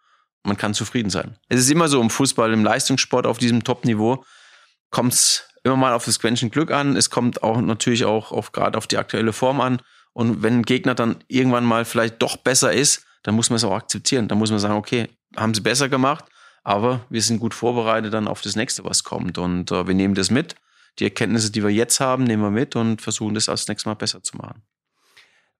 [0.45, 1.37] man kann zufrieden sein.
[1.49, 4.25] Es ist immer so im Fußball, im Leistungssport auf diesem Top-Niveau
[4.91, 6.97] kommt es immer mal auf das Quäntchen Glück an.
[6.97, 9.81] Es kommt auch natürlich auch auf gerade auf die aktuelle Form an.
[10.13, 13.65] Und wenn ein Gegner dann irgendwann mal vielleicht doch besser ist, dann muss man es
[13.65, 14.29] auch akzeptieren.
[14.29, 16.25] Dann muss man sagen, okay, haben sie besser gemacht,
[16.63, 19.39] aber wir sind gut vorbereitet dann auf das nächste, was kommt.
[19.39, 20.55] Und äh, wir nehmen das mit.
[20.99, 23.95] Die Erkenntnisse, die wir jetzt haben, nehmen wir mit und versuchen das als nächstes Mal
[23.95, 24.63] besser zu machen.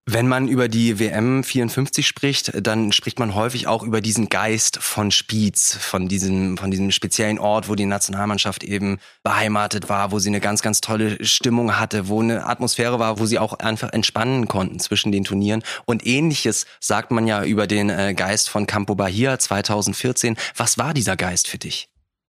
[0.05, 4.79] Wenn man über die WM 54 spricht, dann spricht man häufig auch über diesen Geist
[4.79, 10.19] von Spiez, von diesem, von diesem speziellen Ort, wo die Nationalmannschaft eben beheimatet war, wo
[10.19, 13.93] sie eine ganz, ganz tolle Stimmung hatte, wo eine Atmosphäre war, wo sie auch einfach
[13.93, 15.63] entspannen konnten zwischen den Turnieren.
[15.85, 20.37] Und ähnliches sagt man ja über den äh, Geist von Campo Bahia 2014.
[20.57, 21.92] Was war dieser Geist für dich?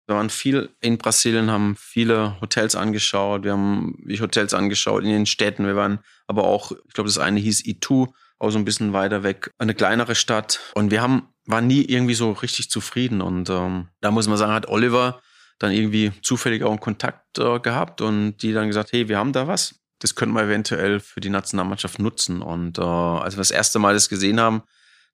[0.07, 3.43] Wir waren viel in Brasilien, haben viele Hotels angeschaut.
[3.43, 5.65] Wir haben wie Hotels angeschaut in den Städten.
[5.65, 9.23] Wir waren aber auch, ich glaube, das eine hieß Itu, auch so ein bisschen weiter
[9.23, 10.59] weg, eine kleinere Stadt.
[10.75, 13.21] Und wir haben, waren nie irgendwie so richtig zufrieden.
[13.21, 15.21] Und ähm, da muss man sagen, hat Oliver
[15.57, 19.33] dann irgendwie zufällig auch einen Kontakt äh, gehabt und die dann gesagt, hey, wir haben
[19.33, 19.75] da was.
[19.99, 22.41] Das könnten wir eventuell für die Nationalmannschaft nutzen.
[22.41, 24.63] Und äh, als wir das erste Mal das gesehen haben,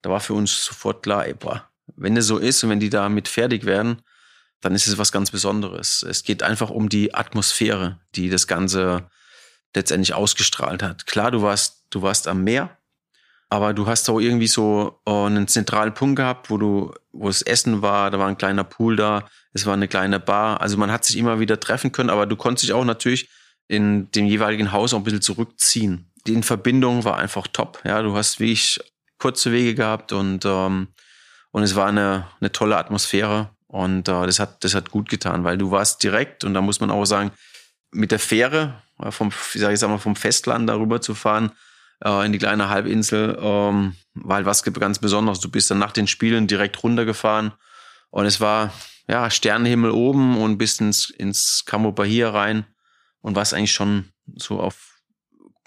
[0.01, 2.89] da war für uns sofort klar, ey, boah, wenn das so ist und wenn die
[2.89, 4.01] damit fertig werden,
[4.61, 6.03] dann ist es was ganz Besonderes.
[6.07, 9.09] Es geht einfach um die Atmosphäre, die das Ganze
[9.75, 11.07] letztendlich ausgestrahlt hat.
[11.07, 12.77] Klar, du warst, du warst am Meer,
[13.49, 17.41] aber du hast auch irgendwie so äh, einen zentralen Punkt gehabt, wo du, wo es
[17.41, 20.61] Essen war, da war ein kleiner Pool da, es war eine kleine Bar.
[20.61, 23.29] Also man hat sich immer wieder treffen können, aber du konntest dich auch natürlich
[23.67, 26.11] in dem jeweiligen Haus auch ein bisschen zurückziehen.
[26.27, 27.81] Die Verbindung war einfach top.
[27.83, 28.79] Ja, du hast wie ich
[29.17, 30.89] kurze Wege gehabt und ähm,
[31.51, 33.49] und es war eine, eine tolle Atmosphäre.
[33.71, 36.81] Und äh, das, hat, das hat gut getan, weil du warst direkt und da muss
[36.81, 37.31] man auch sagen,
[37.91, 41.53] mit der Fähre äh, vom, ich sag mal, vom Festland darüber zu fahren
[42.03, 45.39] äh, in die kleine Halbinsel, ähm, war halt was ganz Besonderes.
[45.39, 47.53] Du bist dann nach den Spielen direkt runtergefahren
[48.09, 48.73] und es war
[49.07, 52.65] ja Sternenhimmel oben und bist ins, ins Camo Bahia rein
[53.21, 54.99] und warst eigentlich schon so auf,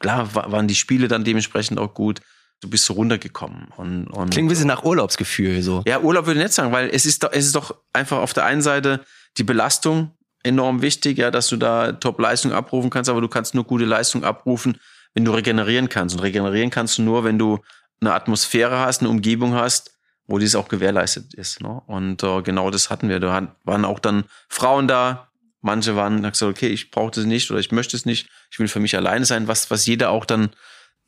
[0.01, 2.21] klar waren die Spiele dann dementsprechend auch gut
[2.61, 3.69] du bist so runtergekommen.
[3.77, 5.83] Und, und Klingt ein bisschen nach Urlaubsgefühl so.
[5.87, 8.33] Ja, Urlaub würde ich nicht sagen, weil es ist, doch, es ist doch einfach auf
[8.33, 9.01] der einen Seite
[9.37, 10.13] die Belastung
[10.43, 14.25] enorm wichtig, ja, dass du da Top-Leistung abrufen kannst, aber du kannst nur gute Leistung
[14.25, 14.79] abrufen,
[15.15, 16.15] wenn du regenerieren kannst.
[16.15, 17.61] Und regenerieren kannst du nur, wenn du
[18.01, 19.93] eine Atmosphäre hast, eine Umgebung hast,
[20.27, 21.61] wo dies auch gewährleistet ist.
[21.61, 21.83] Ne?
[21.87, 23.21] Und äh, genau das hatten wir.
[23.21, 25.29] Da waren auch dann Frauen da.
[25.61, 28.29] Manche waren, gesagt, okay, ich brauche das nicht oder ich möchte es nicht.
[28.51, 30.51] Ich will für mich alleine sein, was, was jeder auch dann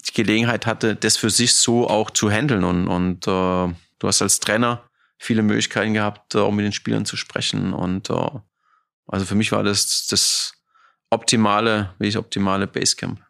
[0.07, 2.65] die Gelegenheit hatte, das für sich so auch zu handeln.
[2.65, 4.83] Und, und äh, du hast als Trainer
[5.19, 7.73] viele Möglichkeiten gehabt, äh, mit den Spielern zu sprechen.
[7.73, 8.31] Und äh,
[9.07, 10.55] also für mich war das das
[11.11, 13.26] optimale, wie ich optimale Basecamp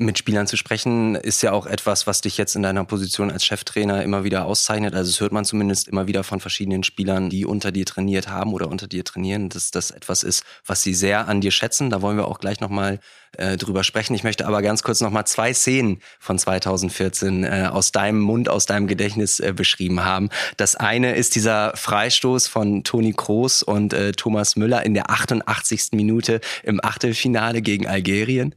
[0.00, 3.44] mit Spielern zu sprechen, ist ja auch etwas, was dich jetzt in deiner Position als
[3.44, 4.94] Cheftrainer immer wieder auszeichnet.
[4.94, 8.54] Also es hört man zumindest immer wieder von verschiedenen Spielern, die unter dir trainiert haben
[8.54, 11.90] oder unter dir trainieren, dass das etwas ist, was sie sehr an dir schätzen.
[11.90, 12.98] Da wollen wir auch gleich nochmal
[13.36, 14.14] äh, drüber sprechen.
[14.14, 18.66] Ich möchte aber ganz kurz nochmal zwei Szenen von 2014 äh, aus deinem Mund, aus
[18.66, 20.30] deinem Gedächtnis äh, beschrieben haben.
[20.56, 25.90] Das eine ist dieser Freistoß von Toni Kroos und äh, Thomas Müller in der 88.
[25.92, 28.54] Minute im Achtelfinale gegen Algerien.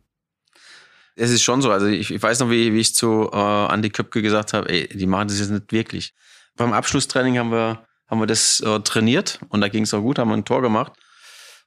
[1.15, 1.71] Es ist schon so.
[1.71, 4.87] Also ich, ich weiß noch, wie, wie ich zu äh, Andy Köpke gesagt habe, ey,
[4.87, 6.13] die machen das jetzt nicht wirklich.
[6.55, 10.19] Beim Abschlusstraining haben wir, haben wir das äh, trainiert und da ging es auch gut,
[10.19, 10.93] haben wir ein Tor gemacht.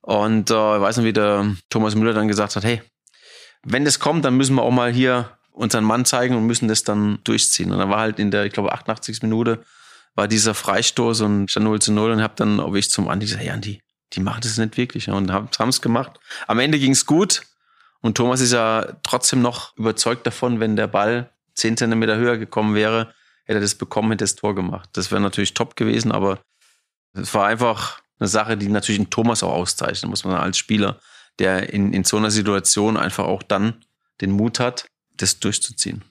[0.01, 2.83] Und äh, ich weiß noch, wie der Thomas Müller dann gesagt hat, hey,
[3.65, 6.85] wenn das kommt, dann müssen wir auch mal hier unseren Mann zeigen und müssen das
[6.85, 7.73] dann durchziehen.
[7.73, 9.23] Und dann war halt in der, ich glaube, 88.
[9.23, 9.65] Minute
[10.15, 13.27] war dieser Freistoß und stand 0 zu 0 und hab dann, ob ich zum Andi
[13.27, 13.83] gesagt, hey Andi,
[14.13, 15.09] die machen das nicht wirklich.
[15.09, 16.13] Und haben es gemacht.
[16.47, 17.43] Am Ende ging es gut.
[18.07, 22.77] Und Thomas ist ja trotzdem noch überzeugt davon, wenn der Ball zehn Zentimeter höher gekommen
[22.77, 23.13] wäre,
[23.47, 24.91] hätte er das bekommen, hätte das Tor gemacht.
[24.93, 26.39] Das wäre natürlich top gewesen, aber
[27.15, 30.57] es war einfach eine Sache, die natürlich einen Thomas auch auszeichnet, muss man sagen, als
[30.57, 31.01] Spieler,
[31.41, 33.85] der in, in so einer Situation einfach auch dann
[34.21, 36.05] den Mut hat, das durchzuziehen.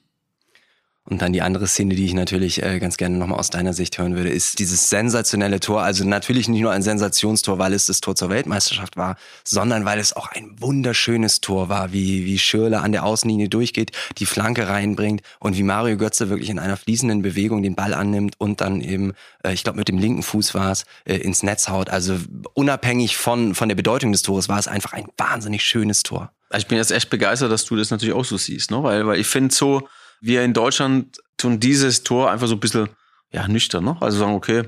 [1.08, 4.00] Und dann die andere Szene, die ich natürlich äh, ganz gerne nochmal aus deiner Sicht
[4.00, 5.84] hören würde, ist dieses sensationelle Tor.
[5.84, 10.00] Also natürlich nicht nur ein Sensationstor, weil es das Tor zur Weltmeisterschaft war, sondern weil
[10.00, 14.68] es auch ein wunderschönes Tor war, wie, wie Schürle an der Außenlinie durchgeht, die Flanke
[14.68, 18.82] reinbringt und wie Mario Götze wirklich in einer fließenden Bewegung den Ball annimmt und dann
[18.82, 19.14] eben,
[19.44, 21.92] äh, ich glaube mit dem linken Fuß war es, äh, ins Netz haut.
[21.92, 22.18] Also
[22.56, 26.32] unabhängig von, von der Bedeutung des Tores war es einfach ein wahnsinnig schönes Tor.
[26.50, 28.82] Also ich bin jetzt echt begeistert, dass du das natürlich auch so siehst, ne?
[28.82, 29.88] weil, weil ich finde so,
[30.26, 32.90] wir in Deutschland tun dieses Tor einfach so ein bisschen
[33.32, 33.84] ja, nüchtern.
[33.84, 33.98] Ne?
[34.00, 34.64] Also sagen, okay,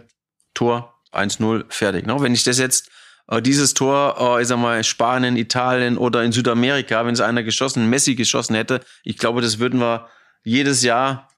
[0.54, 2.06] Tor 1-0, fertig.
[2.06, 2.15] Ne?
[2.20, 2.89] Wenn ich das jetzt,
[3.28, 7.43] äh, dieses Tor, äh, ich sag mal, Spanien, Italien oder in Südamerika, wenn es einer
[7.43, 10.08] geschossen, Messi geschossen hätte, ich glaube, das würden wir
[10.43, 11.30] jedes Jahr,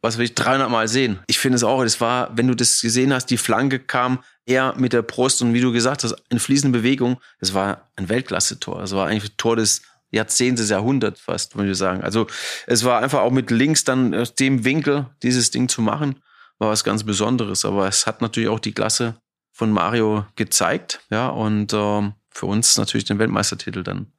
[0.00, 1.18] was will ich, 300 Mal sehen.
[1.26, 4.74] Ich finde es auch, das war, wenn du das gesehen hast, die Flanke kam eher
[4.76, 8.80] mit der Brust und wie du gesagt hast, in fließende Bewegung, das war ein Weltklasse-Tor.
[8.80, 12.02] Das war eigentlich ein Tor des Jahrzehnt, des Jahrhundert fast, würde ich sagen.
[12.02, 12.26] Also
[12.66, 16.20] es war einfach auch mit links dann aus dem Winkel dieses Ding zu machen,
[16.58, 17.64] war was ganz Besonderes.
[17.64, 19.16] Aber es hat natürlich auch die Klasse
[19.52, 24.12] von Mario gezeigt, ja, und äh, für uns natürlich den Weltmeistertitel dann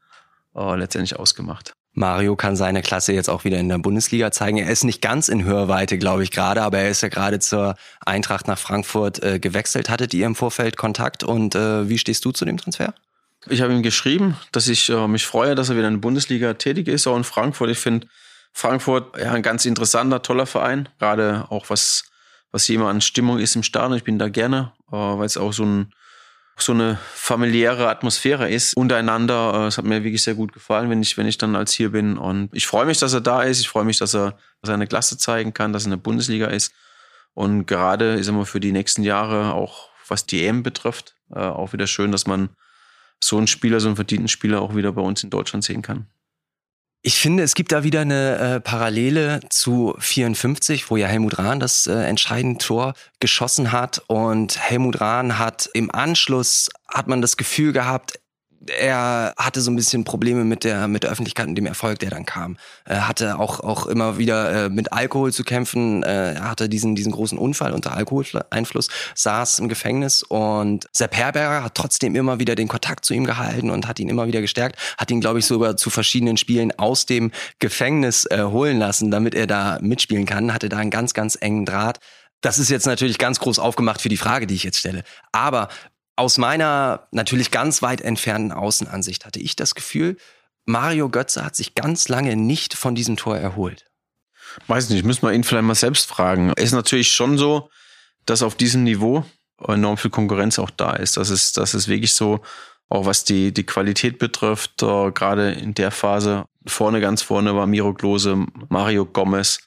[0.55, 1.73] äh, letztendlich ausgemacht.
[1.93, 4.57] Mario kann seine Klasse jetzt auch wieder in der Bundesliga zeigen.
[4.57, 7.75] Er ist nicht ganz in Hörweite, glaube ich, gerade, aber er ist ja gerade zur
[8.05, 9.89] Eintracht nach Frankfurt äh, gewechselt.
[9.89, 12.93] Hattet ihr im Vorfeld Kontakt und äh, wie stehst du zu dem Transfer?
[13.49, 16.53] Ich habe ihm geschrieben, dass ich äh, mich freue, dass er wieder in der Bundesliga
[16.53, 17.69] tätig ist, auch in Frankfurt.
[17.69, 18.07] Ich finde
[18.53, 22.05] Frankfurt ja ein ganz interessanter, toller Verein, gerade auch was,
[22.51, 23.97] was hier immer an Stimmung ist im Stadion.
[23.97, 25.93] Ich bin da gerne, äh, weil es auch so ein,
[26.57, 29.67] so eine familiäre Atmosphäre ist untereinander.
[29.67, 32.17] Es hat mir wirklich sehr gut gefallen, wenn ich, wenn ich dann als hier bin.
[32.17, 33.59] Und ich freue mich, dass er da ist.
[33.59, 35.97] Ich freue mich, dass er, dass er eine Klasse zeigen kann, dass er in der
[35.97, 36.73] Bundesliga ist.
[37.35, 41.73] Und gerade ist immer für die nächsten Jahre, auch was die EM betrifft, äh, auch
[41.73, 42.49] wieder schön, dass man
[43.23, 46.07] so einen Spieler, so einen verdienten Spieler auch wieder bei uns in Deutschland sehen kann.
[47.03, 51.59] Ich finde, es gibt da wieder eine äh, Parallele zu 54, wo ja Helmut Rahn
[51.59, 54.03] das äh, entscheidende Tor geschossen hat.
[54.07, 58.19] Und Helmut Rahn hat im Anschluss, hat man das Gefühl gehabt,
[58.65, 62.09] er hatte so ein bisschen Probleme mit der mit der Öffentlichkeit und dem Erfolg, der
[62.09, 62.57] dann kam.
[62.85, 66.03] Er hatte auch auch immer wieder äh, mit Alkohol zu kämpfen.
[66.03, 71.63] Äh, er hatte diesen diesen großen Unfall unter Alkoholeinfluss, saß im Gefängnis und Sepp Herberger
[71.63, 74.77] hat trotzdem immer wieder den Kontakt zu ihm gehalten und hat ihn immer wieder gestärkt,
[74.97, 79.35] hat ihn glaube ich sogar zu verschiedenen Spielen aus dem Gefängnis äh, holen lassen, damit
[79.35, 80.53] er da mitspielen kann.
[80.53, 81.99] Hatte da einen ganz ganz engen Draht.
[82.41, 85.03] Das ist jetzt natürlich ganz groß aufgemacht für die Frage, die ich jetzt stelle.
[85.31, 85.69] Aber
[86.17, 90.17] aus meiner natürlich ganz weit entfernten Außenansicht hatte ich das Gefühl,
[90.65, 93.85] Mario Götze hat sich ganz lange nicht von diesem Tor erholt.
[94.67, 96.51] Weiß nicht, müssen wir ihn vielleicht mal selbst fragen.
[96.53, 97.69] Ist natürlich schon so,
[98.25, 99.23] dass auf diesem Niveau
[99.65, 101.17] enorm viel Konkurrenz auch da ist.
[101.17, 102.41] Das ist, das ist wirklich so,
[102.89, 106.45] auch was die, die Qualität betrifft, uh, gerade in der Phase.
[106.65, 109.59] Vorne, ganz vorne war Miro Klose, Mario Gomez,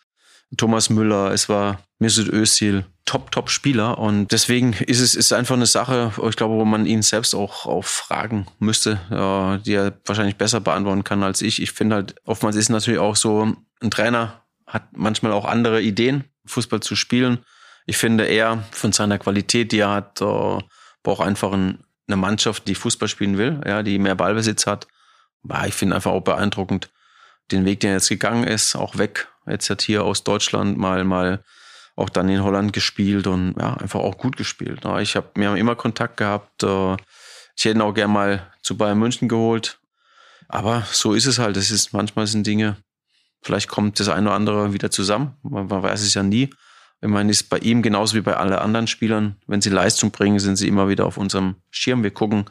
[0.57, 3.99] Thomas Müller, es war Mesut Özil, top, top Spieler.
[3.99, 7.67] Und deswegen ist es ist einfach eine Sache, ich glaube, wo man ihn selbst auch,
[7.67, 11.61] auch fragen müsste, ja, die er wahrscheinlich besser beantworten kann als ich.
[11.61, 16.23] Ich finde halt, oftmals ist natürlich auch so, ein Trainer hat manchmal auch andere Ideen,
[16.47, 17.45] Fußball zu spielen.
[17.85, 20.59] Ich finde, er von seiner Qualität, die er hat, äh,
[21.03, 24.87] braucht einfach ein, eine Mannschaft, die Fußball spielen will, ja, die mehr Ballbesitz hat.
[25.49, 26.91] Ja, ich finde einfach auch beeindruckend
[27.51, 31.03] den Weg, den er jetzt gegangen ist, auch weg, jetzt hat hier aus Deutschland mal,
[31.03, 31.43] mal
[32.01, 34.83] auch dann in Holland gespielt und ja, einfach auch gut gespielt.
[35.01, 36.63] Ich habe wir haben immer Kontakt gehabt.
[36.63, 36.97] Äh,
[37.57, 39.79] ich hätte ihn auch gerne mal zu Bayern München geholt.
[40.49, 41.57] Aber so ist es halt.
[41.57, 42.77] Es ist, manchmal sind Dinge,
[43.43, 45.37] vielleicht kommt das eine oder andere wieder zusammen.
[45.43, 46.51] Man, man weiß es ja nie.
[47.03, 49.37] Ich meine, ist bei ihm genauso wie bei allen anderen Spielern.
[49.47, 52.03] Wenn sie Leistung bringen, sind sie immer wieder auf unserem Schirm.
[52.03, 52.47] Wir gucken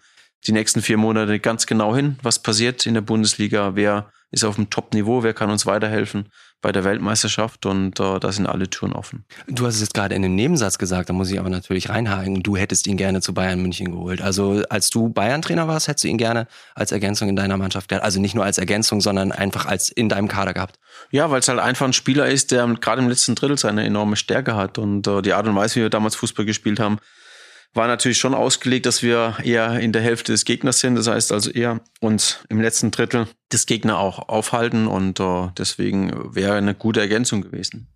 [0.48, 4.56] die nächsten vier Monate ganz genau hin, was passiert in der Bundesliga, wer ist auf
[4.56, 6.30] dem Top-Niveau, wer kann uns weiterhelfen
[6.62, 9.24] bei der Weltmeisterschaft und äh, da sind alle Türen offen.
[9.48, 12.44] Du hast es jetzt gerade in einem Nebensatz gesagt, da muss ich aber natürlich reinhaken.
[12.44, 14.22] Du hättest ihn gerne zu Bayern München geholt.
[14.22, 18.04] Also als du Bayern-Trainer warst, hättest du ihn gerne als Ergänzung in deiner Mannschaft gehabt.
[18.04, 20.80] Also nicht nur als Ergänzung, sondern einfach als in deinem Kader gehabt.
[21.12, 24.18] Ja, weil es halt einfach ein Spieler ist, der gerade im letzten Drittel seine enorme
[24.18, 27.00] Stärke hat und äh, die Art und Weise, wie wir damals Fußball gespielt haben,
[27.74, 30.96] war natürlich schon ausgelegt, dass wir eher in der Hälfte des Gegners sind.
[30.96, 36.34] Das heißt also eher uns im letzten Drittel des Gegner auch aufhalten und uh, deswegen
[36.36, 37.89] wäre eine gute Ergänzung gewesen.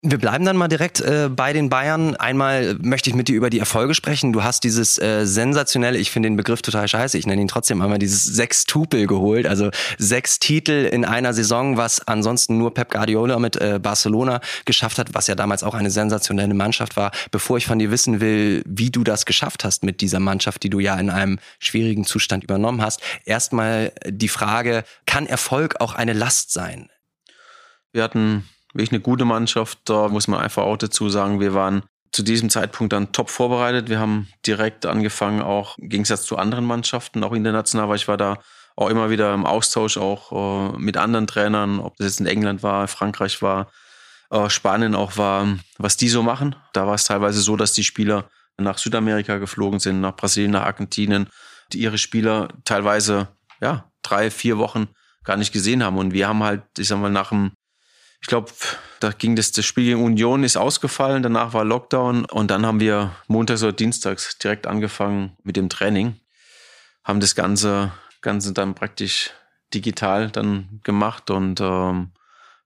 [0.00, 2.14] Wir bleiben dann mal direkt äh, bei den Bayern.
[2.14, 4.32] Einmal möchte ich mit dir über die Erfolge sprechen.
[4.32, 7.82] Du hast dieses äh, sensationelle, ich finde den Begriff total scheiße, ich nenne ihn trotzdem
[7.82, 13.40] einmal dieses Sechstupel geholt, also sechs Titel in einer Saison, was ansonsten nur Pep Guardiola
[13.40, 17.10] mit äh, Barcelona geschafft hat, was ja damals auch eine sensationelle Mannschaft war.
[17.32, 20.70] Bevor ich von dir wissen will, wie du das geschafft hast mit dieser Mannschaft, die
[20.70, 26.12] du ja in einem schwierigen Zustand übernommen hast, erstmal die Frage, kann Erfolg auch eine
[26.12, 26.88] Last sein?
[27.90, 28.44] Wir hatten
[28.78, 29.80] wirklich eine gute Mannschaft.
[29.84, 33.88] Da muss man einfach auch dazu sagen, wir waren zu diesem Zeitpunkt dann top vorbereitet.
[33.88, 38.16] Wir haben direkt angefangen, auch im Gegensatz zu anderen Mannschaften, auch international, weil ich war
[38.16, 38.38] da
[38.76, 42.62] auch immer wieder im Austausch auch äh, mit anderen Trainern, ob das jetzt in England
[42.62, 43.70] war, Frankreich war,
[44.30, 46.54] äh, Spanien auch war, was die so machen.
[46.72, 50.64] Da war es teilweise so, dass die Spieler nach Südamerika geflogen sind, nach Brasilien, nach
[50.64, 51.28] Argentinien,
[51.72, 53.28] die ihre Spieler teilweise
[53.60, 54.88] ja drei, vier Wochen
[55.24, 55.98] gar nicht gesehen haben.
[55.98, 57.52] Und wir haben halt, ich sag mal, nach dem
[58.20, 58.50] ich glaube,
[59.00, 62.80] da ging das, das Spiel gegen Union ist ausgefallen, danach war Lockdown und dann haben
[62.80, 66.16] wir montags oder dienstags direkt angefangen mit dem Training,
[67.04, 69.30] haben das Ganze, Ganze dann praktisch
[69.72, 72.12] digital dann gemacht und ähm,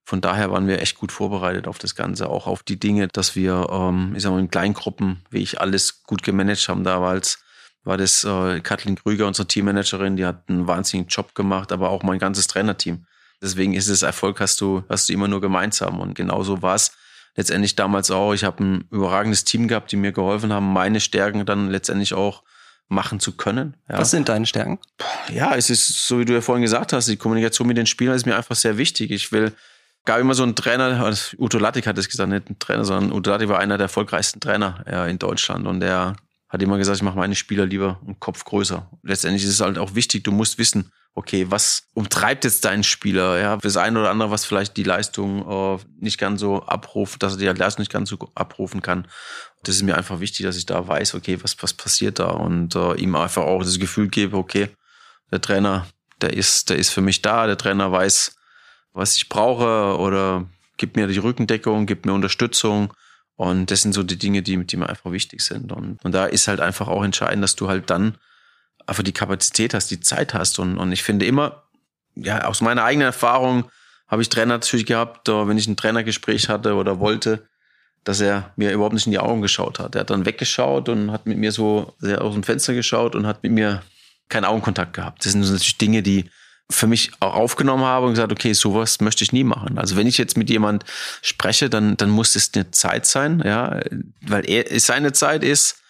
[0.05, 3.35] von daher waren wir echt gut vorbereitet auf das Ganze, auch auf die Dinge, dass
[3.35, 6.83] wir, ähm, ich sag mal, in Kleingruppen, wie ich alles gut gemanagt haben.
[6.83, 7.41] Damals
[7.83, 12.03] war das äh, Kathleen Krüger, unsere Teammanagerin, die hat einen wahnsinnigen Job gemacht, aber auch
[12.03, 13.05] mein ganzes Trainerteam.
[13.43, 15.99] Deswegen ist es Erfolg, hast du, hast du immer nur gemeinsam.
[15.99, 16.93] Und genauso war es
[17.35, 18.33] letztendlich damals auch.
[18.33, 22.43] Ich habe ein überragendes Team gehabt, die mir geholfen haben, meine Stärken dann letztendlich auch
[22.87, 23.75] machen zu können.
[23.89, 23.97] Ja.
[23.97, 24.79] Was sind deine Stärken?
[25.31, 28.15] Ja, es ist, so wie du ja vorhin gesagt hast, die Kommunikation mit den Spielern
[28.15, 29.11] ist mir einfach sehr wichtig.
[29.11, 29.53] Ich will,
[30.05, 33.29] gab immer so einen Trainer, Uto Lattik hat es gesagt, nicht ein Trainer, sondern Uto
[33.29, 36.15] Lattik war einer der erfolgreichsten Trainer ja, in Deutschland und der
[36.49, 38.89] hat immer gesagt, ich mache meine Spieler lieber einen Kopf größer.
[39.01, 43.39] Letztendlich ist es halt auch wichtig, du musst wissen, okay, was umtreibt jetzt deinen Spieler?
[43.39, 47.33] Ja, das eine oder andere, was vielleicht die Leistung äh, nicht ganz so abruft, dass
[47.33, 49.07] er die Leistung nicht ganz so abrufen kann.
[49.63, 52.75] Das ist mir einfach wichtig, dass ich da weiß, okay, was, was passiert da und
[52.75, 54.69] äh, ihm einfach auch das Gefühl gebe, okay,
[55.31, 55.87] der Trainer,
[56.21, 58.35] der ist, der ist für mich da, der Trainer weiß,
[58.93, 60.47] was ich brauche oder
[60.77, 62.93] gibt mir die Rückendeckung, gibt mir Unterstützung.
[63.35, 65.71] Und das sind so die Dinge, die, die mir einfach wichtig sind.
[65.71, 68.17] Und, und da ist halt einfach auch entscheidend, dass du halt dann
[68.87, 70.59] einfach die Kapazität hast, die Zeit hast.
[70.59, 71.63] Und, und ich finde immer,
[72.15, 73.69] ja, aus meiner eigenen Erfahrung
[74.07, 77.47] habe ich Trainer natürlich gehabt, wenn ich ein Trainergespräch hatte oder wollte,
[78.03, 79.95] dass er mir überhaupt nicht in die Augen geschaut hat.
[79.95, 83.25] Er hat dann weggeschaut und hat mit mir so sehr aus dem Fenster geschaut und
[83.25, 83.81] hat mit mir
[84.29, 85.25] keinen Augenkontakt gehabt.
[85.25, 86.29] Das sind natürlich Dinge, die
[86.69, 89.77] für mich auch aufgenommen habe und gesagt, okay, sowas möchte ich nie machen.
[89.77, 90.85] Also wenn ich jetzt mit jemand
[91.21, 93.79] spreche, dann, dann muss es eine Zeit sein, ja,
[94.21, 95.82] weil er, seine Zeit ist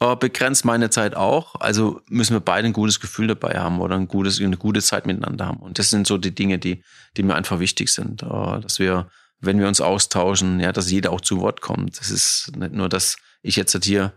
[0.00, 1.54] äh, begrenzt, meine Zeit auch.
[1.60, 5.06] Also müssen wir beide ein gutes Gefühl dabei haben oder ein gutes, eine gute Zeit
[5.06, 5.60] miteinander haben.
[5.60, 6.82] Und das sind so die Dinge, die,
[7.16, 9.08] die mir einfach wichtig sind, äh, dass wir,
[9.40, 11.98] wenn wir uns austauschen, ja, dass jeder auch zu Wort kommt.
[12.00, 14.14] Das ist nicht nur, dass ich jetzt halt hier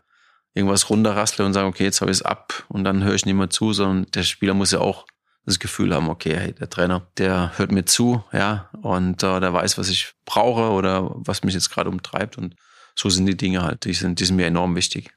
[0.54, 3.36] irgendwas runterrassle und sage, okay, jetzt habe ich es ab und dann höre ich nicht
[3.36, 5.06] mehr zu, sondern der Spieler muss ja auch
[5.46, 9.54] das Gefühl haben, okay, hey, der Trainer, der hört mir zu, ja, und äh, der
[9.54, 12.38] weiß, was ich brauche oder was mich jetzt gerade umtreibt.
[12.38, 12.56] Und
[12.96, 15.17] so sind die Dinge halt, die sind, die sind mir enorm wichtig.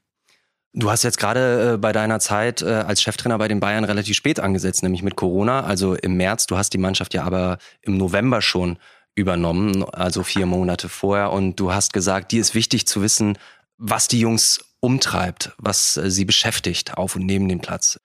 [0.72, 4.16] Du hast jetzt gerade äh, bei deiner Zeit äh, als Cheftrainer bei den Bayern relativ
[4.16, 6.46] spät angesetzt, nämlich mit Corona, also im März.
[6.46, 8.78] Du hast die Mannschaft ja aber im November schon
[9.16, 11.32] übernommen, also vier Monate vorher.
[11.32, 13.36] Und du hast gesagt, dir ist wichtig zu wissen,
[13.78, 17.98] was die Jungs umtreibt, was äh, sie beschäftigt auf und neben dem Platz.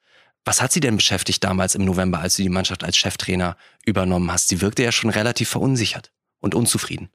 [0.43, 4.32] Was hat sie denn beschäftigt damals im November, als du die Mannschaft als Cheftrainer übernommen
[4.32, 4.47] hast?
[4.47, 7.10] Sie wirkte ja schon relativ verunsichert und unzufrieden.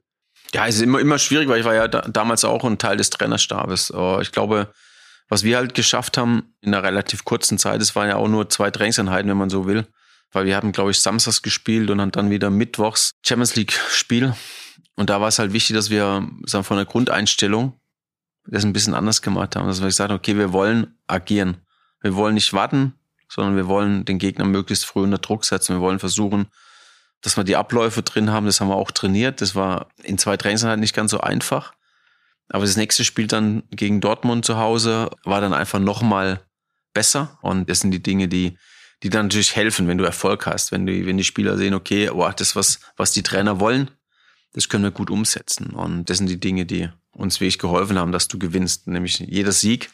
[0.53, 2.97] Ja, es ist immer, immer schwierig, weil ich war ja da, damals auch ein Teil
[2.97, 3.93] des Trainerstabes.
[4.21, 4.73] Ich glaube,
[5.31, 8.49] was wir halt geschafft haben in einer relativ kurzen Zeit, es waren ja auch nur
[8.49, 9.87] zwei Trainingseinheiten, wenn man so will,
[10.33, 14.35] weil wir haben, glaube ich, samstags gespielt und dann wieder mittwochs Champions League Spiel.
[14.97, 17.79] Und da war es halt wichtig, dass wir sagen, von der Grundeinstellung
[18.45, 21.59] das ein bisschen anders gemacht haben, dass wir gesagt haben, okay, wir wollen agieren.
[22.01, 22.95] Wir wollen nicht warten,
[23.29, 25.77] sondern wir wollen den Gegner möglichst früh unter Druck setzen.
[25.77, 26.47] Wir wollen versuchen,
[27.21, 28.47] dass wir die Abläufe drin haben.
[28.47, 29.39] Das haben wir auch trainiert.
[29.39, 31.71] Das war in zwei Trainingseinheiten nicht ganz so einfach.
[32.51, 36.41] Aber das nächste Spiel dann gegen Dortmund zu Hause war dann einfach nochmal
[36.93, 37.39] besser.
[37.41, 38.57] Und das sind die Dinge, die,
[39.03, 42.09] die dann natürlich helfen, wenn du Erfolg hast, wenn die, wenn die Spieler sehen, okay,
[42.09, 43.89] oh, das was, was die Trainer wollen,
[44.53, 45.67] das können wir gut umsetzen.
[45.67, 48.87] Und das sind die Dinge, die uns wirklich geholfen haben, dass du gewinnst.
[48.87, 49.89] Nämlich jeder Sieg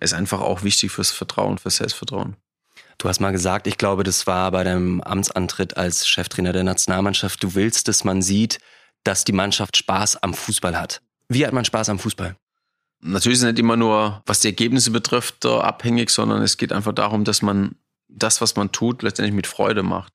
[0.00, 2.36] ist einfach auch wichtig fürs Vertrauen, fürs Selbstvertrauen.
[2.98, 7.42] Du hast mal gesagt, ich glaube, das war bei deinem Amtsantritt als Cheftrainer der Nationalmannschaft,
[7.42, 8.58] du willst, dass man sieht,
[9.04, 11.00] dass die Mannschaft Spaß am Fußball hat.
[11.30, 12.36] Wie hat man Spaß am Fußball?
[13.02, 16.92] Natürlich ist es nicht immer nur, was die Ergebnisse betrifft, abhängig, sondern es geht einfach
[16.92, 17.76] darum, dass man
[18.08, 20.12] das, was man tut, letztendlich mit Freude macht.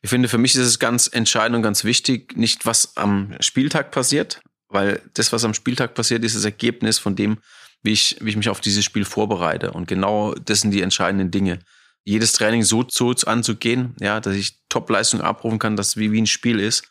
[0.00, 3.90] Ich finde, für mich ist es ganz entscheidend und ganz wichtig, nicht was am Spieltag
[3.90, 7.38] passiert, weil das, was am Spieltag passiert, ist das Ergebnis von dem,
[7.82, 9.72] wie ich, wie ich mich auf dieses Spiel vorbereite.
[9.72, 11.58] Und genau das sind die entscheidenden Dinge
[12.04, 16.26] jedes Training so, so anzugehen, ja, dass ich Top-Leistung abrufen kann, dass wie, wie ein
[16.26, 16.84] Spiel ist.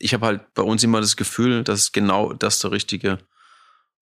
[0.00, 3.18] Ich habe halt bei uns immer das Gefühl, dass genau das der richtige,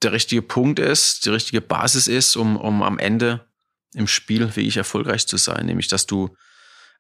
[0.03, 3.47] der richtige Punkt ist, die richtige Basis ist, um, um am Ende
[3.95, 5.67] im Spiel wie ich erfolgreich zu sein.
[5.67, 6.35] Nämlich, dass du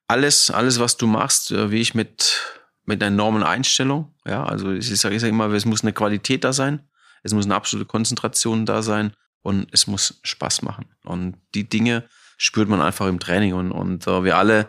[0.06, 2.40] alles, alles, was du machst, äh, wie ich mit,
[2.84, 6.52] mit einer enormen Einstellung, ja, also ich sage sag immer, es muss eine Qualität da
[6.52, 6.88] sein,
[7.22, 10.86] es muss eine absolute Konzentration da sein und es muss Spaß machen.
[11.04, 12.08] Und die Dinge,
[12.38, 13.52] spürt man einfach im Training.
[13.52, 14.68] Und, und äh, wir alle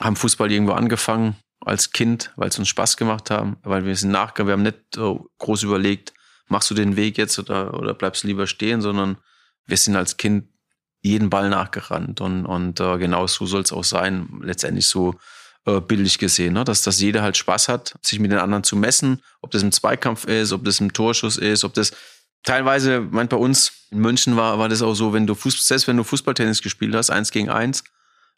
[0.00, 4.10] haben Fußball irgendwo angefangen als Kind, weil es uns Spaß gemacht haben, weil wir sind
[4.10, 6.12] nachgegangen, wir haben nicht groß überlegt,
[6.48, 9.16] machst du den Weg jetzt oder, oder bleibst du lieber stehen, sondern
[9.66, 10.48] wir sind als Kind
[11.00, 15.14] jeden Ball nachgerannt und, und äh, genau so soll es auch sein, letztendlich so
[15.66, 16.64] äh, bildlich gesehen, ne?
[16.64, 19.72] dass, dass jeder halt Spaß hat, sich mit den anderen zu messen, ob das im
[19.72, 21.92] Zweikampf ist, ob das im Torschuss ist, ob das
[22.42, 25.88] teilweise, meint bei uns in München war, war das auch so, wenn du Fußball, selbst
[25.88, 27.84] wenn du Fußballtennis gespielt hast, eins gegen eins,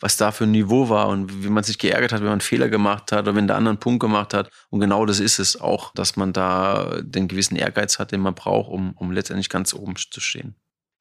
[0.01, 2.41] was da für ein Niveau war und wie man sich geärgert hat, wenn man einen
[2.41, 4.51] Fehler gemacht hat oder wenn der andere einen Punkt gemacht hat.
[4.71, 8.35] Und genau das ist es auch, dass man da den gewissen Ehrgeiz hat, den man
[8.35, 10.57] braucht, um, um letztendlich ganz oben zu stehen.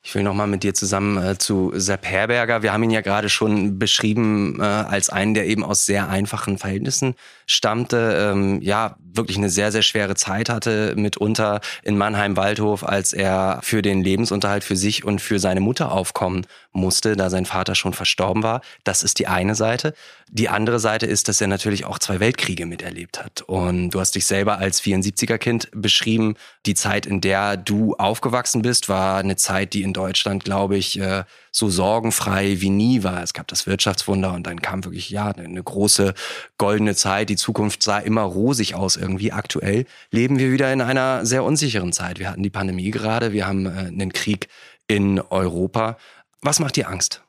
[0.07, 2.61] Ich will nochmal mit dir zusammen äh, zu Sepp Herberger.
[2.61, 6.59] Wir haben ihn ja gerade schon beschrieben äh, als einen, der eben aus sehr einfachen
[6.59, 7.15] Verhältnissen
[7.47, 8.31] stammte.
[8.31, 13.81] Ähm, ja, wirklich eine sehr, sehr schwere Zeit hatte, mitunter in Mannheim-Waldhof, als er für
[13.81, 16.45] den Lebensunterhalt für sich und für seine Mutter aufkommen
[16.75, 18.61] musste, da sein Vater schon verstorben war.
[18.83, 19.93] Das ist die eine Seite.
[20.29, 23.41] Die andere Seite ist, dass er natürlich auch zwei Weltkriege miterlebt hat.
[23.43, 26.35] Und du hast dich selber als 74er-Kind beschrieben.
[26.65, 30.99] Die Zeit, in der du aufgewachsen bist, war eine Zeit, die in Deutschland, glaube ich,
[30.99, 33.23] äh, so sorgenfrei wie nie war.
[33.23, 36.13] Es gab das Wirtschaftswunder und dann kam wirklich, ja, eine große
[36.57, 37.29] goldene Zeit.
[37.29, 39.31] Die Zukunft sah immer rosig aus irgendwie.
[39.31, 42.19] Aktuell leben wir wieder in einer sehr unsicheren Zeit.
[42.19, 44.49] Wir hatten die Pandemie gerade, wir haben äh, einen Krieg
[44.87, 45.97] in Europa.
[46.45, 47.23] Was macht dir Angst?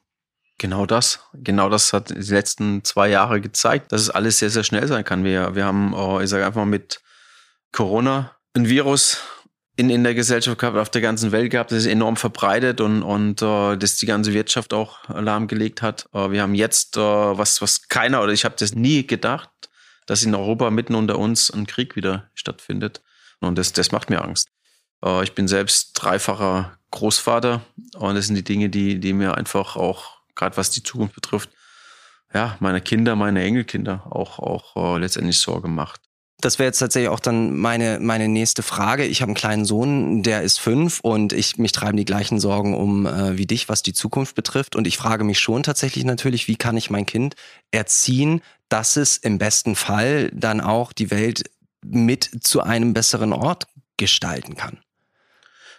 [0.58, 1.20] Genau das.
[1.32, 5.04] Genau das hat die letzten zwei Jahre gezeigt, dass es alles sehr, sehr schnell sein
[5.04, 5.24] kann.
[5.24, 7.00] Wir, wir haben, oh, ich sage einfach mal, mit
[7.72, 9.22] Corona ein Virus
[9.76, 13.02] in, in der Gesellschaft gehabt, auf der ganzen Welt gehabt, das ist enorm verbreitet und,
[13.02, 16.06] und uh, das die ganze Wirtschaft auch lahmgelegt hat.
[16.12, 19.48] Uh, wir haben jetzt uh, was, was keiner, oder ich habe das nie gedacht,
[20.04, 23.02] dass in Europa mitten unter uns ein Krieg wieder stattfindet.
[23.40, 24.48] Und das, das macht mir Angst.
[25.22, 27.62] ich bin selbst dreifacher Großvater
[27.98, 31.50] und das sind die Dinge, die, die mir einfach auch gerade was die Zukunft betrifft,
[32.32, 36.02] ja, meine Kinder, meine Enkelkinder auch, auch äh, letztendlich Sorge macht.
[36.40, 39.06] Das wäre jetzt tatsächlich auch dann meine, meine nächste Frage.
[39.06, 42.74] Ich habe einen kleinen Sohn, der ist fünf und ich mich treiben die gleichen Sorgen
[42.74, 44.76] um äh, wie dich, was die Zukunft betrifft.
[44.76, 47.36] Und ich frage mich schon tatsächlich natürlich, wie kann ich mein Kind
[47.70, 51.44] erziehen, dass es im besten Fall dann auch die Welt
[51.82, 53.66] mit zu einem besseren Ort
[53.96, 54.78] gestalten kann.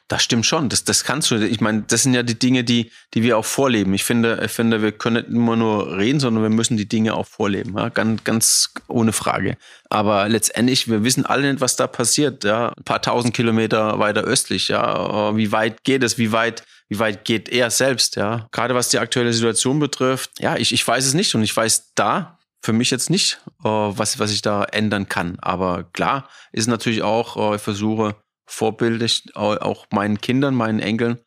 [0.10, 0.70] Das stimmt schon.
[0.70, 1.36] Das, das kannst du.
[1.36, 3.94] Ich meine, das sind ja die Dinge, die, die wir auch vorleben.
[3.94, 7.14] Ich finde, ich finde, wir können nicht immer nur reden, sondern wir müssen die Dinge
[7.14, 7.78] auch vorleben.
[7.78, 7.90] Ja?
[7.90, 9.58] Ganz, ganz ohne Frage.
[9.90, 12.46] Aber letztendlich, wir wissen alle nicht, was da passiert.
[12.46, 12.70] Ja?
[12.70, 14.70] Ein paar tausend Kilometer weiter östlich.
[14.70, 15.36] Ja?
[15.36, 16.18] Wie weit geht es?
[16.18, 18.16] Wie weit, wie weit geht er selbst?
[18.16, 18.48] Ja?
[18.54, 20.32] Gerade was die aktuelle Situation betrifft.
[20.40, 24.20] Ja, ich, ich weiß es nicht und ich weiß da, für mich jetzt nicht, was,
[24.20, 25.38] was ich da ändern kann.
[25.42, 28.16] Aber klar ist natürlich auch, ich versuche
[28.48, 31.20] vorbildlich auch meinen Kindern, meinen Enkeln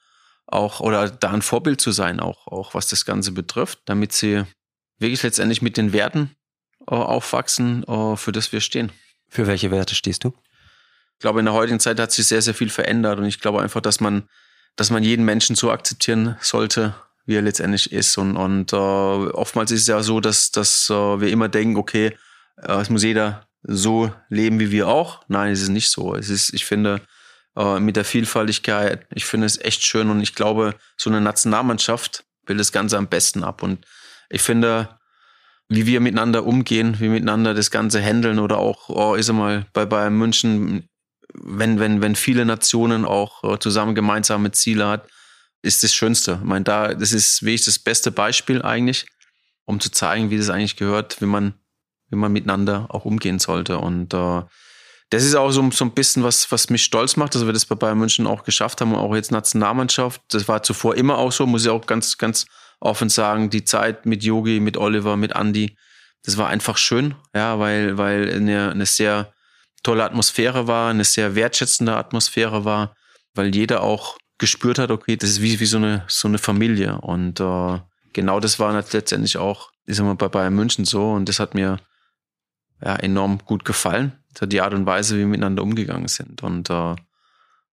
[0.46, 4.42] auch oder da ein Vorbild zu sein, auch, auch was das Ganze betrifft, damit sie
[4.98, 6.34] wirklich letztendlich mit den Werten
[6.88, 8.90] äh, aufwachsen, äh, für das wir stehen.
[9.28, 10.34] Für welche Werte stehst du?
[11.14, 13.62] Ich glaube, in der heutigen Zeit hat sich sehr, sehr viel verändert und ich glaube
[13.62, 14.28] einfach, dass man,
[14.74, 16.94] dass man jeden Menschen so akzeptieren sollte,
[17.26, 18.16] wie er letztendlich ist.
[18.18, 22.16] Und, und äh, oftmals ist es ja so, dass, dass äh, wir immer denken, okay,
[22.56, 25.22] äh, es muss jeder so leben wie wir auch.
[25.28, 26.14] Nein, es ist nicht so.
[26.14, 27.00] Es ist, ich finde,
[27.56, 32.24] äh, mit der Vielfaltigkeit, ich finde es echt schön und ich glaube, so eine Nationalmannschaft
[32.46, 33.62] will das Ganze am besten ab.
[33.62, 33.86] Und
[34.28, 34.98] ich finde,
[35.68, 39.86] wie wir miteinander umgehen, wie miteinander das Ganze handeln oder auch, oh, ist mal bei
[39.86, 40.88] Bayern München,
[41.32, 45.08] wenn, wenn, wenn viele Nationen auch äh, zusammen gemeinsame Ziele hat,
[45.62, 46.38] ist das Schönste.
[46.40, 49.06] Ich meine, da, das ist wirklich das beste Beispiel eigentlich,
[49.64, 51.54] um zu zeigen, wie das eigentlich gehört, wie man
[52.10, 53.78] wie man miteinander auch umgehen sollte.
[53.78, 54.42] Und äh,
[55.10, 57.66] das ist auch so, so ein bisschen was, was mich stolz macht, dass wir das
[57.66, 60.20] bei Bayern München auch geschafft haben, auch jetzt Nationalmannschaft.
[60.28, 62.46] Das war zuvor immer auch so, muss ich auch ganz, ganz
[62.78, 63.50] offen sagen.
[63.50, 65.76] Die Zeit mit Yogi, mit Oliver, mit Andy,
[66.24, 69.32] das war einfach schön, ja, weil, weil eine, eine sehr
[69.82, 72.94] tolle Atmosphäre war, eine sehr wertschätzende Atmosphäre war,
[73.34, 76.98] weil jeder auch gespürt hat, okay, das ist wie, wie so eine, so eine Familie.
[77.00, 77.78] Und äh,
[78.12, 81.78] genau das war letztendlich auch, ist immer bei Bayern München so und das hat mir
[82.82, 84.12] ja, enorm gut gefallen.
[84.34, 86.42] Also die Art und Weise, wie wir miteinander umgegangen sind.
[86.42, 86.96] Und äh,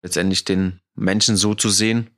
[0.01, 2.09] letztendlich den Menschen so zu sehen,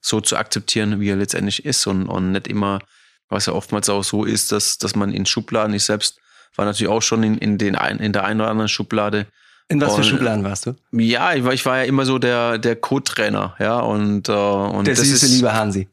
[0.00, 2.80] so zu akzeptieren, wie er letztendlich ist und, und nicht immer,
[3.28, 6.18] was ja oftmals auch so ist, dass, dass man in Schubladen, ich selbst
[6.56, 9.26] war natürlich auch schon in, in, den ein, in der einen oder anderen Schublade.
[9.68, 10.76] In was für Schubladen warst du?
[10.92, 14.86] Ja, ich war, ich war ja immer so der, der Co-Trainer, ja, und, äh, und
[14.86, 15.88] der süße ist, liebe Hansi.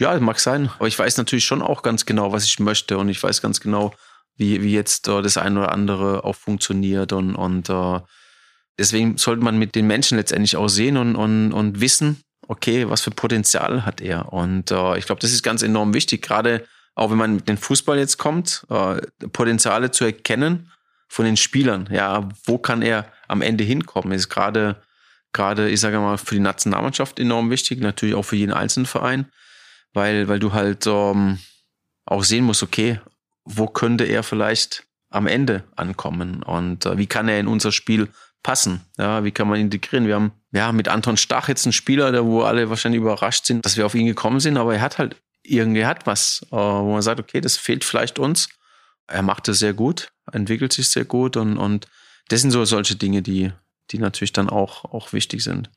[0.00, 3.08] Ja, mag sein, aber ich weiß natürlich schon auch ganz genau, was ich möchte und
[3.08, 3.94] ich weiß ganz genau,
[4.36, 8.00] wie, wie jetzt äh, das eine oder andere auch funktioniert und, und äh,
[8.78, 13.02] deswegen sollte man mit den Menschen letztendlich auch sehen und, und, und wissen, okay, was
[13.02, 14.32] für Potenzial hat er.
[14.32, 16.64] Und äh, ich glaube, das ist ganz enorm wichtig, gerade
[16.94, 19.00] auch wenn man mit dem Fußball jetzt kommt, äh,
[19.32, 20.70] Potenziale zu erkennen
[21.08, 21.88] von den Spielern.
[21.90, 24.12] Ja, wo kann er am Ende hinkommen?
[24.12, 24.76] Ist gerade,
[25.32, 29.26] gerade, ich sage mal, für die Nationalmannschaft enorm wichtig, natürlich auch für jeden einzelnen Verein,
[29.92, 31.38] weil, weil du halt ähm,
[32.04, 33.00] auch sehen musst, okay,
[33.44, 38.08] wo könnte er vielleicht am Ende ankommen und äh, wie kann er in unser Spiel
[38.42, 38.84] passen?
[38.98, 40.06] Ja, wie kann man integrieren?
[40.06, 43.64] Wir haben ja mit Anton Stach jetzt einen Spieler, der wo alle wahrscheinlich überrascht sind,
[43.64, 46.92] dass wir auf ihn gekommen sind, aber er hat halt irgendwie hat was, äh, wo
[46.92, 48.48] man sagt, okay, das fehlt vielleicht uns.
[49.06, 51.86] Er macht es sehr gut, entwickelt sich sehr gut und, und
[52.28, 53.52] das sind so solche Dinge, die,
[53.90, 55.70] die natürlich dann auch, auch wichtig sind.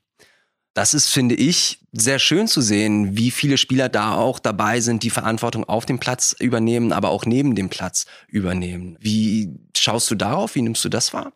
[0.78, 5.01] Das ist, finde ich, sehr schön zu sehen, wie viele Spieler da auch dabei sind,
[5.01, 8.95] die Verantwortung auf dem Platz übernehmen, aber auch neben dem Platz übernehmen.
[8.99, 10.53] Wie schaust du darauf?
[10.53, 11.34] Wie nimmst du das wahr?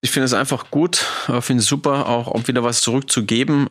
[0.00, 3.68] Ich finde es einfach gut, ich finde es super, auch um wieder was zurückzugeben.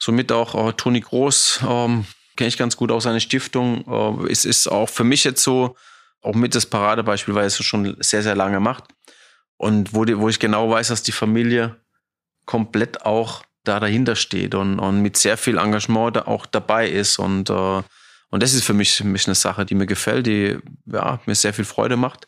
[0.00, 2.04] Somit auch äh, Toni Groß, ähm,
[2.36, 3.84] kenne ich ganz gut, auch seine Stiftung.
[3.86, 5.76] Äh, es ist auch für mich jetzt so,
[6.22, 8.82] auch mit das Paradebeispiel, weil es schon sehr, sehr lange macht.
[9.58, 11.76] Und wo, die, wo ich genau weiß, dass die Familie
[12.46, 17.18] komplett auch da dahinter steht und, und mit sehr viel Engagement da auch dabei ist.
[17.18, 17.82] Und, äh,
[18.30, 21.54] und das ist für mich, mich eine Sache, die mir gefällt, die ja, mir sehr
[21.54, 22.26] viel Freude macht.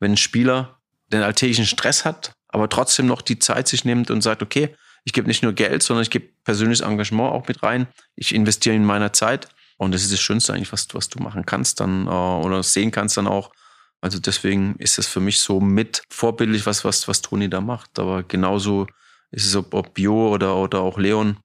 [0.00, 0.80] Wenn ein Spieler
[1.12, 4.74] den alltäglichen Stress hat, aber trotzdem noch die Zeit sich nimmt und sagt, okay,
[5.04, 7.86] ich gebe nicht nur Geld, sondern ich gebe persönliches Engagement auch mit rein.
[8.14, 9.48] Ich investiere in meiner Zeit.
[9.76, 12.90] Und das ist das Schönste eigentlich, was, was du machen kannst dann äh, oder sehen
[12.90, 13.52] kannst dann auch.
[14.00, 17.98] Also deswegen ist das für mich so mit vorbildlich, was, was, was Toni da macht.
[17.98, 18.86] Aber genauso
[19.30, 21.38] ist es, ob, ob Bio oder, oder auch Leon.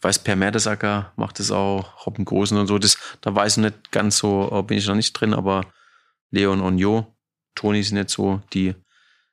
[0.00, 2.78] Weiß, Per Mertesacker macht es auch, Robben Großen und so.
[2.78, 5.62] Das, da weiß ich nicht ganz so, äh, bin ich noch nicht drin, aber
[6.30, 7.06] Leon und Jo,
[7.54, 8.74] Toni sind jetzt so die,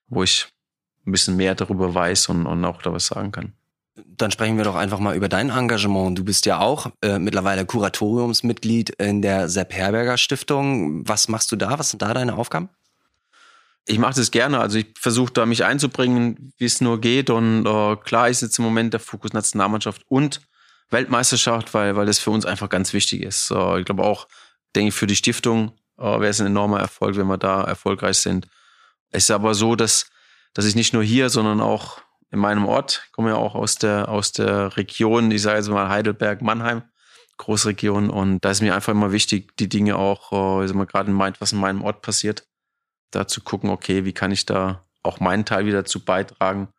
[0.07, 0.47] wo ich
[1.05, 3.53] ein bisschen mehr darüber weiß und, und auch da was sagen kann.
[3.95, 6.17] Dann sprechen wir doch einfach mal über dein Engagement.
[6.17, 11.07] Du bist ja auch äh, mittlerweile Kuratoriumsmitglied in der Sepp Herberger Stiftung.
[11.07, 11.77] Was machst du da?
[11.79, 12.69] Was sind da deine Aufgaben?
[13.85, 14.59] Ich mache das gerne.
[14.59, 17.29] Also ich versuche da mich einzubringen, wie es nur geht.
[17.29, 20.41] Und äh, klar ist jetzt im Moment der Fokus Nationalmannschaft und
[20.89, 23.51] Weltmeisterschaft, weil, weil das für uns einfach ganz wichtig ist.
[23.51, 24.27] Äh, ich glaube auch,
[24.75, 28.17] denke ich, für die Stiftung äh, wäre es ein enormer Erfolg, wenn wir da erfolgreich
[28.17, 28.47] sind.
[29.11, 30.09] Es ist aber so, dass
[30.55, 31.99] dass ich nicht nur hier, sondern auch
[32.31, 35.69] in meinem Ort, ich komme ja auch aus der, aus der Region, ich sage jetzt
[35.69, 36.81] mal Heidelberg, Mannheim,
[37.37, 38.09] Großregion.
[38.09, 40.31] Und da ist mir einfach immer wichtig, die Dinge auch,
[40.63, 42.47] äh, mal gerade meint, was in meinem Ort passiert,
[43.15, 46.69] da zu gucken, okay, wie kann ich da auch meinen Teil wieder zu beitragen,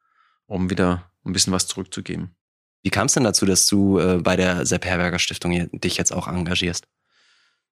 [0.46, 2.34] um wieder ein bisschen was zurückzugeben.
[2.82, 6.12] Wie kam es denn dazu, dass du äh, bei der Sepp Herberger Stiftung dich jetzt
[6.12, 6.86] auch engagierst?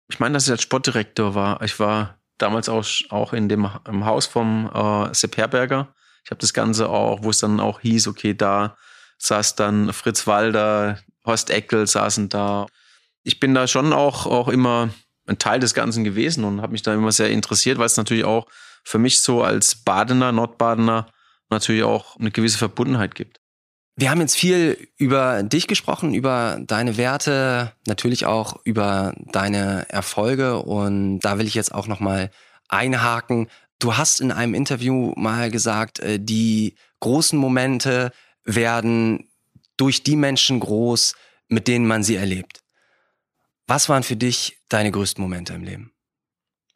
[0.08, 1.62] Ich meine, dass ich als Sportdirektor war.
[1.62, 5.94] Ich war damals auch, auch in dem im Haus vom äh, Sepp Herberger.
[6.24, 8.76] Ich habe das Ganze auch, wo es dann auch hieß, okay, da
[9.18, 12.66] saß dann Fritz Walder, Horst Eckel saßen da.
[13.22, 14.90] Ich bin da schon auch, auch immer
[15.26, 18.24] ein Teil des Ganzen gewesen und habe mich da immer sehr interessiert, weil es natürlich
[18.24, 18.46] auch
[18.84, 21.06] für mich so als Badener, Nordbadener
[21.50, 23.40] natürlich auch eine gewisse Verbundenheit gibt.
[23.96, 30.58] Wir haben jetzt viel über dich gesprochen, über deine Werte, natürlich auch über deine Erfolge
[30.58, 32.30] und da will ich jetzt auch noch mal
[32.68, 33.48] einhaken.
[33.78, 38.10] Du hast in einem Interview mal gesagt, äh, die großen Momente
[38.44, 39.28] werden
[39.76, 41.14] durch die Menschen groß,
[41.48, 42.63] mit denen man sie erlebt.
[43.66, 45.92] Was waren für dich deine größten Momente im Leben?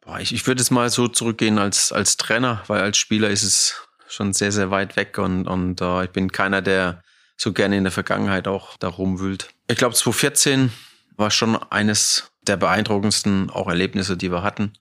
[0.01, 3.43] Boah, ich, ich würde es mal so zurückgehen als, als Trainer, weil als Spieler ist
[3.43, 3.75] es
[4.07, 7.03] schon sehr, sehr weit weg und, und uh, ich bin keiner, der
[7.37, 9.49] so gerne in der Vergangenheit auch da rumwühlt.
[9.67, 10.71] Ich glaube, 2014
[11.15, 14.73] war schon eines der beeindruckendsten auch Erlebnisse, die wir hatten.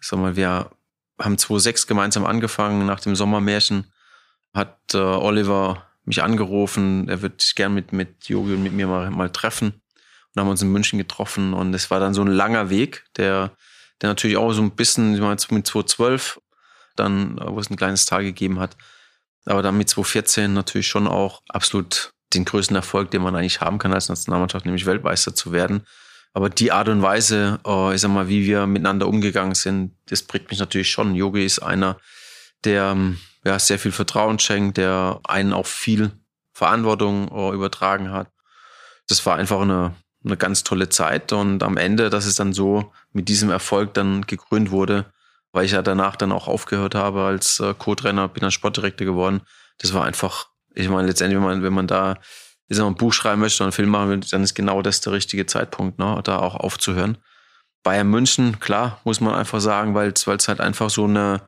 [0.00, 0.70] Sag mal, wir
[1.18, 2.86] haben 2006 gemeinsam angefangen.
[2.86, 3.92] Nach dem Sommermärchen
[4.54, 7.08] hat äh, Oliver mich angerufen.
[7.08, 9.82] Er wird gern mit, mit Jogi und mit mir mal, mal treffen.
[10.36, 11.54] Und haben uns in München getroffen.
[11.54, 13.52] Und es war dann so ein langer Weg, der,
[14.02, 16.38] der natürlich auch so ein bisschen, ich meine, mit 2012
[16.94, 18.76] dann, wo es ein kleines Tal gegeben hat,
[19.46, 23.78] aber dann mit 2014 natürlich schon auch absolut den größten Erfolg, den man eigentlich haben
[23.78, 25.86] kann als Nationalmannschaft, nämlich Weltmeister zu werden.
[26.34, 30.22] Aber die Art und Weise, äh, ich sag mal, wie wir miteinander umgegangen sind, das
[30.22, 31.14] prägt mich natürlich schon.
[31.14, 31.98] Yogi ist einer,
[32.64, 36.10] der ähm, ja, sehr viel Vertrauen schenkt, der einen auch viel
[36.52, 38.28] Verantwortung äh, übertragen hat.
[39.08, 39.94] Das war einfach eine,
[40.26, 41.32] eine ganz tolle Zeit.
[41.32, 45.06] Und am Ende, dass es dann so mit diesem Erfolg dann gekrönt wurde,
[45.52, 49.40] weil ich ja danach dann auch aufgehört habe als äh, Co-Trainer, bin dann Sportdirektor geworden.
[49.78, 52.18] Das war einfach, ich meine, letztendlich, wenn man, wenn man da
[52.68, 55.00] wenn man ein Buch schreiben möchte oder einen Film machen will, dann ist genau das
[55.00, 57.18] der richtige Zeitpunkt, ne, da auch aufzuhören.
[57.82, 61.42] Bayern München, klar, muss man einfach sagen, weil es halt einfach so eine,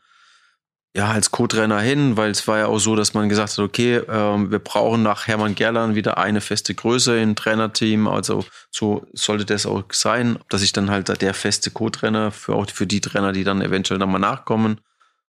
[0.99, 3.99] ja, als Co-Trainer hin, weil es war ja auch so, dass man gesagt hat, okay,
[4.09, 8.09] ähm, wir brauchen nach Hermann Gerland wieder eine feste Größe im Trainerteam.
[8.09, 12.69] Also so sollte das auch sein, dass ich dann halt der feste Co-Trainer für auch
[12.69, 14.81] für die Trainer, die dann eventuell nochmal nachkommen.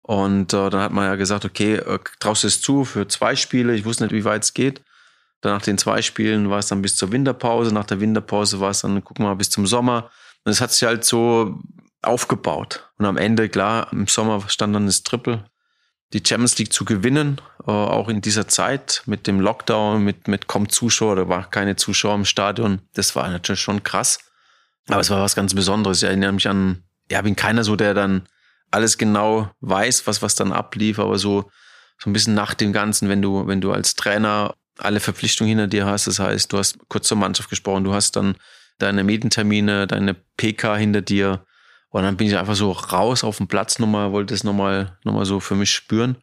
[0.02, 3.36] Und äh, dann hat man ja gesagt, okay, äh, traust du es zu für zwei
[3.36, 3.76] Spiele?
[3.76, 4.82] Ich wusste nicht, wie weit es geht.
[5.42, 7.72] Dann nach den zwei Spielen war es dann bis zur Winterpause.
[7.72, 10.10] Nach der Winterpause war es dann, gucken wir mal, bis zum Sommer.
[10.44, 11.60] Und es hat sich halt so
[12.02, 12.90] aufgebaut.
[12.98, 15.46] Und am Ende, klar, im Sommer stand dann das Triple
[16.14, 20.48] die Champions League zu gewinnen, äh, auch in dieser Zeit mit dem Lockdown, mit, mit
[20.48, 22.82] kaum Zuschauer, da war keine Zuschauer im Stadion.
[22.94, 24.20] Das war natürlich schon krass.
[24.88, 26.02] Aber es war was ganz Besonderes.
[26.02, 28.28] Ich erinnere mich an, ja, bin keiner so, der dann
[28.72, 31.52] alles genau weiß, was, was dann ablief, aber so,
[31.98, 35.68] so ein bisschen nach dem Ganzen, wenn du, wenn du als Trainer alle Verpflichtungen hinter
[35.68, 38.36] dir hast, das heißt, du hast kurz zur Mannschaft gesprochen, du hast dann
[38.80, 41.46] deine Meetingtermine, deine PK hinter dir,
[41.92, 45.14] und dann bin ich einfach so raus auf den Platz nochmal, wollte es nochmal noch
[45.14, 46.16] mal so für mich spüren.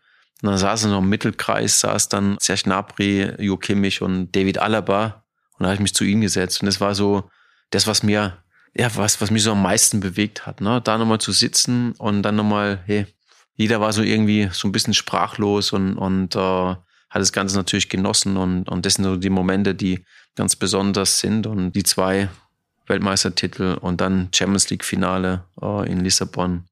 [0.43, 5.25] Und dann saß noch im Mittelkreis, saß dann Serge Gnabry, Jo Kimmich und David Alaba.
[5.59, 6.62] Und da habe ich mich zu ihnen gesetzt.
[6.62, 7.31] Und das war so
[7.71, 8.39] das, was mir,
[8.75, 10.62] ja, was, was mich so am meisten bewegt hat.
[10.62, 10.81] Ne?
[10.81, 13.07] Da nochmal zu sitzen und dann nochmal, hey,
[13.55, 17.91] jeder war so irgendwie so ein bisschen sprachlos und, und äh, hat das Ganze natürlich
[17.91, 20.05] genossen und, und das sind so die Momente, die
[20.35, 22.29] ganz besonders sind und die zwei
[22.89, 26.64] Weltmeistertitel und dann Champions League Finale äh, in Lissabon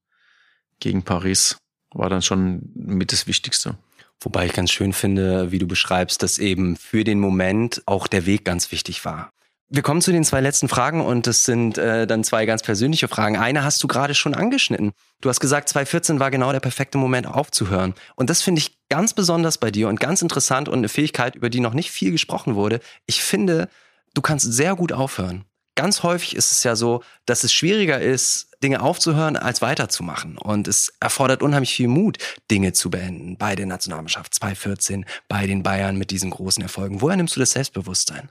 [0.79, 1.57] gegen Paris
[1.93, 3.77] war dann schon mit das Wichtigste.
[4.19, 8.25] Wobei ich ganz schön finde, wie du beschreibst, dass eben für den Moment auch der
[8.25, 9.31] Weg ganz wichtig war.
[9.69, 13.09] Wir kommen zu den zwei letzten Fragen und das sind äh, dann zwei ganz persönliche
[13.09, 13.35] Fragen.
[13.35, 14.93] Eine hast du gerade schon angeschnitten.
[15.19, 17.93] Du hast gesagt, 2014 war genau der perfekte Moment aufzuhören.
[18.15, 21.49] Und das finde ich ganz besonders bei dir und ganz interessant und eine Fähigkeit, über
[21.49, 22.79] die noch nicht viel gesprochen wurde.
[23.07, 23.67] Ich finde,
[24.13, 25.43] du kannst sehr gut aufhören.
[25.77, 30.37] Ganz häufig ist es ja so, dass es schwieriger ist, Dinge aufzuhören, als weiterzumachen.
[30.37, 32.17] Und es erfordert unheimlich viel Mut,
[32.51, 33.37] Dinge zu beenden.
[33.37, 36.99] Bei der Nationalmannschaft 2014, bei den Bayern mit diesen großen Erfolgen.
[37.01, 38.29] Woher nimmst du das Selbstbewusstsein?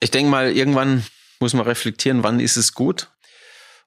[0.00, 1.04] ich denke mal, irgendwann
[1.40, 3.08] muss man reflektieren, wann ist es gut.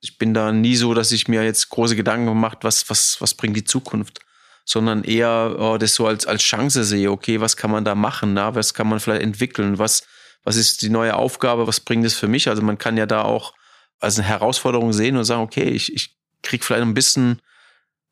[0.01, 3.33] Ich bin da nie so, dass ich mir jetzt große Gedanken gemacht, was, was, was
[3.33, 4.19] bringt die Zukunft,
[4.65, 8.33] sondern eher oh, das so als, als Chance sehe, okay, was kann man da machen,
[8.33, 8.55] na?
[8.55, 10.03] was kann man vielleicht entwickeln, was,
[10.43, 12.47] was ist die neue Aufgabe, was bringt es für mich?
[12.47, 13.53] Also man kann ja da auch
[13.99, 17.41] als eine Herausforderung sehen und sagen, okay, ich, ich krieg vielleicht ein bisschen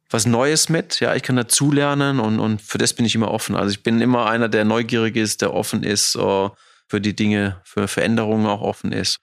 [0.09, 3.55] was Neues mit, ja, ich kann dazulernen und, und für das bin ich immer offen.
[3.55, 6.55] Also ich bin immer einer, der neugierig ist, der offen ist, oh,
[6.87, 9.19] für die Dinge, für Veränderungen auch offen ist.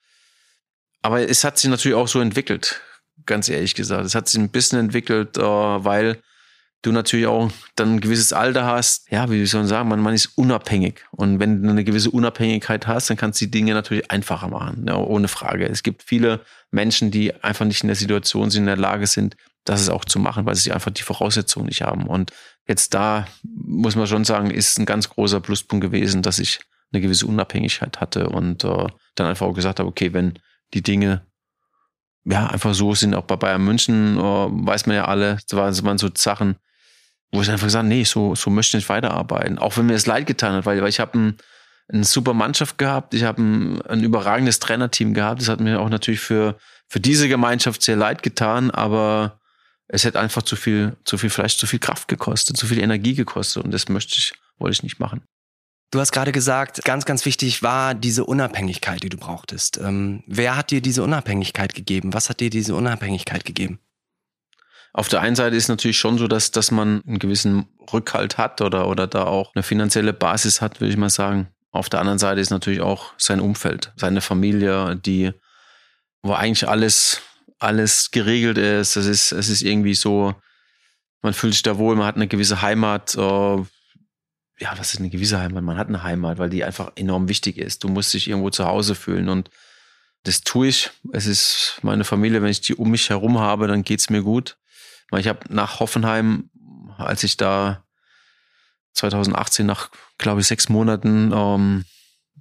[1.01, 2.81] Aber es hat sich natürlich auch so entwickelt,
[3.25, 4.05] ganz ehrlich gesagt.
[4.05, 6.21] Es hat sich ein bisschen entwickelt, äh, weil
[6.81, 9.11] du natürlich auch dann ein gewisses Alter hast.
[9.11, 11.05] Ja, wie soll man sagen, man, man ist unabhängig.
[11.11, 14.85] Und wenn du eine gewisse Unabhängigkeit hast, dann kannst du die Dinge natürlich einfacher machen,
[14.87, 15.67] ja, ohne Frage.
[15.67, 19.35] Es gibt viele Menschen, die einfach nicht in der Situation sind, in der Lage sind,
[19.65, 22.07] das es auch zu machen, weil sie einfach die Voraussetzungen nicht haben.
[22.07, 22.31] Und
[22.67, 26.59] jetzt da muss man schon sagen, ist ein ganz großer Pluspunkt gewesen, dass ich
[26.91, 30.39] eine gewisse Unabhängigkeit hatte und äh, dann einfach auch gesagt habe, okay, wenn
[30.73, 31.25] die Dinge
[32.23, 35.97] ja einfach so sind, auch bei Bayern München, äh, weiß man ja alle, das waren
[35.97, 36.55] so Sachen,
[37.31, 39.57] wo ich einfach gesagt nee, so, so möchte ich nicht weiterarbeiten.
[39.57, 41.37] Auch wenn mir das leid getan hat, weil, weil ich habe ein,
[41.89, 45.41] eine super Mannschaft gehabt, ich habe ein, ein überragendes Trainerteam gehabt.
[45.41, 46.57] Das hat mir auch natürlich für,
[46.87, 49.39] für diese Gemeinschaft sehr leid getan, aber
[49.87, 53.13] es hätte einfach zu viel, zu viel Fleisch, zu viel Kraft gekostet, zu viel Energie
[53.13, 55.21] gekostet und das möchte ich, wollte ich nicht machen.
[55.91, 59.77] Du hast gerade gesagt, ganz, ganz wichtig war diese Unabhängigkeit, die du brauchtest.
[59.77, 62.13] Ähm, wer hat dir diese Unabhängigkeit gegeben?
[62.13, 63.79] Was hat dir diese Unabhängigkeit gegeben?
[64.97, 68.61] Auf der einen Seite ist natürlich schon so, dass, dass man einen gewissen Rückhalt hat
[68.61, 71.49] oder, oder da auch eine finanzielle Basis hat, würde ich mal sagen.
[71.69, 75.33] Auf der anderen Seite ist natürlich auch sein Umfeld, seine Familie, die,
[76.23, 77.21] wo eigentlich alles,
[77.59, 78.95] alles geregelt ist.
[78.95, 80.33] Es ist, es ist irgendwie so,
[81.21, 83.13] man fühlt sich da wohl, man hat eine gewisse Heimat.
[83.13, 85.63] Äh, ja, was ist eine gewisse Heimat?
[85.63, 87.83] Man hat eine Heimat, weil die einfach enorm wichtig ist.
[87.83, 89.51] Du musst dich irgendwo zu Hause fühlen und
[90.23, 90.89] das tue ich.
[91.11, 94.57] Es ist meine Familie, wenn ich die um mich herum habe, dann geht's mir gut.
[95.15, 96.49] Ich habe nach Hoffenheim,
[96.97, 97.83] als ich da
[98.93, 101.85] 2018 nach, glaube ich, sechs Monaten ähm,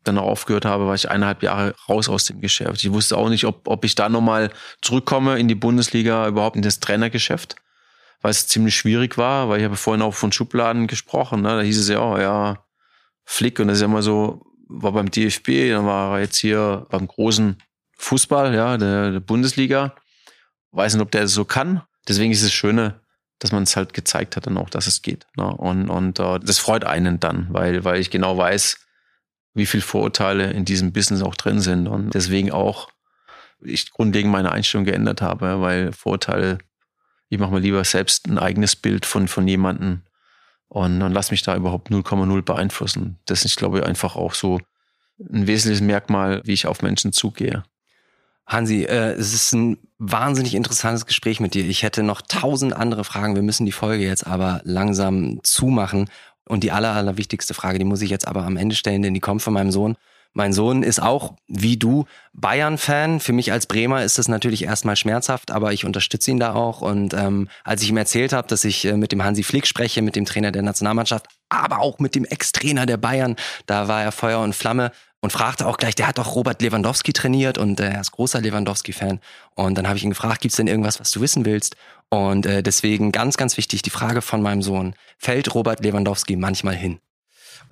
[0.04, 2.82] dann auch aufgehört habe, war ich eineinhalb Jahre raus aus dem Geschäft.
[2.82, 4.50] Ich wusste auch nicht, ob, ob ich da nochmal
[4.82, 7.56] zurückkomme in die Bundesliga, überhaupt in das Trainergeschäft
[8.26, 11.42] weil es ziemlich schwierig war, weil ich habe vorhin auch von Schubladen gesprochen.
[11.42, 11.48] Ne?
[11.48, 12.64] Da hieß es ja, oh, ja,
[13.24, 16.86] Flick und das ist ja immer so, war beim DFB, dann war er jetzt hier
[16.90, 17.62] beim großen
[17.98, 19.94] Fußball, ja, der, der Bundesliga.
[20.72, 21.82] Weiß nicht, ob der das so kann.
[22.08, 23.00] Deswegen ist es Schöne,
[23.38, 25.26] dass man es halt gezeigt hat dann auch, dass es geht.
[25.36, 25.46] Ne?
[25.46, 28.78] Und, und uh, das freut einen dann, weil, weil ich genau weiß,
[29.54, 31.86] wie viel Vorurteile in diesem Business auch drin sind.
[31.86, 32.90] Und deswegen auch
[33.62, 36.58] ich grundlegend meine Einstellung geändert habe, weil Vorurteile
[37.28, 40.02] ich mache mir lieber selbst ein eigenes Bild von, von jemandem
[40.68, 43.18] und, und lass mich da überhaupt 0,0 beeinflussen.
[43.24, 44.60] Das ist, glaube ich, einfach auch so
[45.18, 47.64] ein wesentliches Merkmal, wie ich auf Menschen zugehe.
[48.46, 51.64] Hansi, äh, es ist ein wahnsinnig interessantes Gespräch mit dir.
[51.64, 53.34] Ich hätte noch tausend andere Fragen.
[53.34, 56.08] Wir müssen die Folge jetzt aber langsam zumachen.
[56.48, 59.20] Und die aller, allerwichtigste Frage, die muss ich jetzt aber am Ende stellen, denn die
[59.20, 59.96] kommt von meinem Sohn.
[60.32, 63.20] Mein Sohn ist auch, wie du, Bayern-Fan.
[63.20, 66.82] Für mich als Bremer ist das natürlich erstmal schmerzhaft, aber ich unterstütze ihn da auch.
[66.82, 70.02] Und ähm, als ich ihm erzählt habe, dass ich äh, mit dem Hansi Flick spreche,
[70.02, 74.12] mit dem Trainer der Nationalmannschaft, aber auch mit dem Ex-Trainer der Bayern, da war er
[74.12, 77.88] Feuer und Flamme und fragte auch gleich, der hat doch Robert Lewandowski trainiert und äh,
[77.88, 79.20] er ist großer Lewandowski-Fan.
[79.54, 81.76] Und dann habe ich ihn gefragt, gibt's denn irgendwas, was du wissen willst?
[82.08, 86.74] Und äh, deswegen ganz, ganz wichtig, die Frage von meinem Sohn, fällt Robert Lewandowski manchmal
[86.74, 87.00] hin?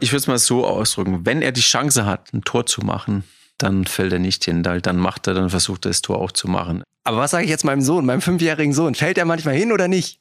[0.01, 1.24] Ich würde es mal so ausdrücken.
[1.24, 3.24] Wenn er die Chance hat, ein Tor zu machen,
[3.59, 4.62] dann fällt er nicht hin.
[4.62, 6.82] Dann macht er, dann versucht er das Tor auch zu machen.
[7.05, 8.95] Aber was sage ich jetzt meinem Sohn, meinem fünfjährigen Sohn?
[8.95, 10.18] Fällt er manchmal hin oder nicht?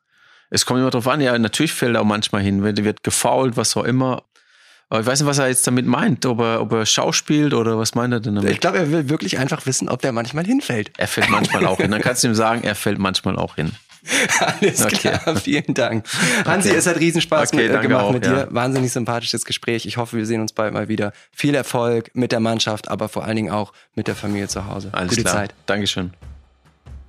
[0.49, 2.63] Es kommt immer drauf an, ja, natürlich fällt er auch manchmal hin.
[2.63, 4.23] Er wird gefault, was auch immer.
[4.93, 6.23] Aber ich weiß nicht, was er jetzt damit meint.
[6.27, 8.51] Ob er, ob er schauspielt oder was meint er denn damit?
[8.51, 10.91] Ich glaube, er will wirklich einfach wissen, ob der manchmal hinfällt.
[10.99, 11.89] Er fällt manchmal auch hin.
[11.89, 13.71] Dann kannst du ihm sagen, er fällt manchmal auch hin.
[14.39, 15.39] Alles klar, okay.
[15.39, 16.05] vielen Dank.
[16.45, 16.77] Hansi, okay.
[16.77, 18.37] es hat Riesenspaß okay, mit, äh, gemacht auch, mit dir.
[18.37, 18.47] Ja.
[18.51, 19.87] Wahnsinnig sympathisches Gespräch.
[19.87, 21.11] Ich hoffe, wir sehen uns bald mal wieder.
[21.31, 24.89] Viel Erfolg mit der Mannschaft, aber vor allen Dingen auch mit der Familie zu Hause.
[24.91, 25.33] Alles Gute klar.
[25.33, 25.55] Zeit.
[25.65, 26.13] Dankeschön.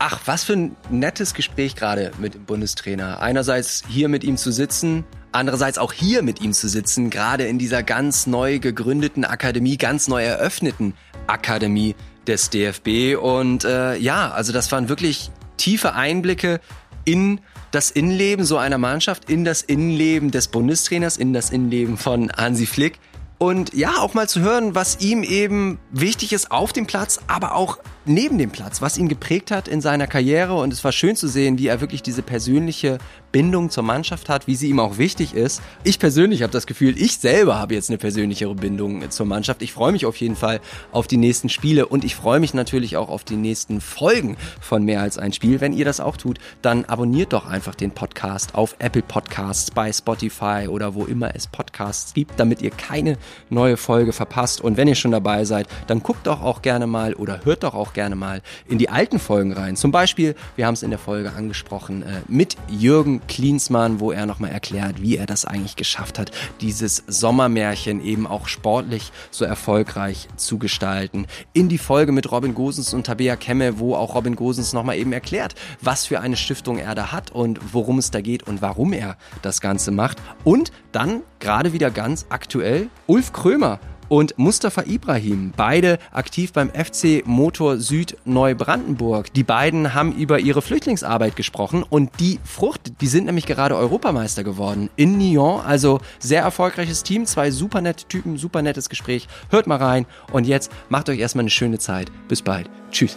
[0.07, 3.23] Ach, was für ein nettes Gespräch gerade mit dem Bundestrainer.
[3.23, 7.59] Einerseits hier mit ihm zu sitzen, andererseits auch hier mit ihm zu sitzen, gerade in
[7.59, 10.93] dieser ganz neu gegründeten Akademie, ganz neu eröffneten
[11.27, 11.95] Akademie
[12.27, 13.17] des DFB.
[13.19, 16.61] Und äh, ja, also das waren wirklich tiefe Einblicke
[17.07, 17.41] in
[17.71, 22.67] das Innenleben so einer Mannschaft, in das Innenleben des Bundestrainers, in das Innenleben von Hansi
[22.67, 22.99] Flick.
[23.45, 27.55] Und ja, auch mal zu hören, was ihm eben wichtig ist auf dem Platz, aber
[27.55, 27.77] auch
[28.07, 30.55] neben dem Platz, was ihn geprägt hat in seiner Karriere.
[30.55, 32.97] Und es war schön zu sehen, wie er wirklich diese persönliche
[33.35, 35.61] Bindung zur Mannschaft hat, wie sie ihm auch wichtig ist.
[35.83, 39.61] Ich persönlich habe das Gefühl, ich selber habe jetzt eine persönlichere Bindung zur Mannschaft.
[39.63, 40.61] Ich freue mich auf jeden Fall
[40.93, 44.85] auf die nächsten Spiele und ich freue mich natürlich auch auf die nächsten Folgen von
[44.85, 45.61] Mehr als ein Spiel.
[45.61, 49.93] Wenn ihr das auch tut, dann abonniert doch einfach den Podcast auf Apple Podcasts, bei
[49.93, 53.19] Spotify oder wo immer es Podcasts gibt, damit ihr keine
[53.51, 54.61] neue Folge verpasst.
[54.61, 57.75] Und wenn ihr schon dabei seid, dann guckt doch auch gerne mal oder hört doch
[57.75, 59.75] auch gerne mal in die alten Folgen rein.
[59.75, 64.27] Zum Beispiel, wir haben es in der Folge angesprochen, äh, mit Jürgen Klinsmann, wo er
[64.27, 70.29] nochmal erklärt, wie er das eigentlich geschafft hat, dieses Sommermärchen eben auch sportlich so erfolgreich
[70.37, 71.27] zu gestalten.
[71.53, 75.13] In die Folge mit Robin Gosens und Tabea Kemme, wo auch Robin Gosens nochmal eben
[75.13, 78.93] erklärt, was für eine Stiftung er da hat und worum es da geht und warum
[78.93, 80.19] er das Ganze macht.
[80.45, 87.27] Und dann gerade wieder ganz aktuell Ulf Krömer und Mustafa Ibrahim, beide aktiv beim FC
[87.27, 89.33] Motor Süd Neubrandenburg.
[89.33, 94.45] Die beiden haben über ihre Flüchtlingsarbeit gesprochen und die Frucht, die sind nämlich gerade Europameister
[94.45, 95.61] geworden in Nyon.
[95.61, 99.29] Also sehr erfolgreiches Team, zwei super nette Typen, super nettes Gespräch.
[99.51, 102.11] Hört mal rein und jetzt macht euch erstmal eine schöne Zeit.
[102.29, 102.69] Bis bald.
[102.91, 103.17] Tschüss.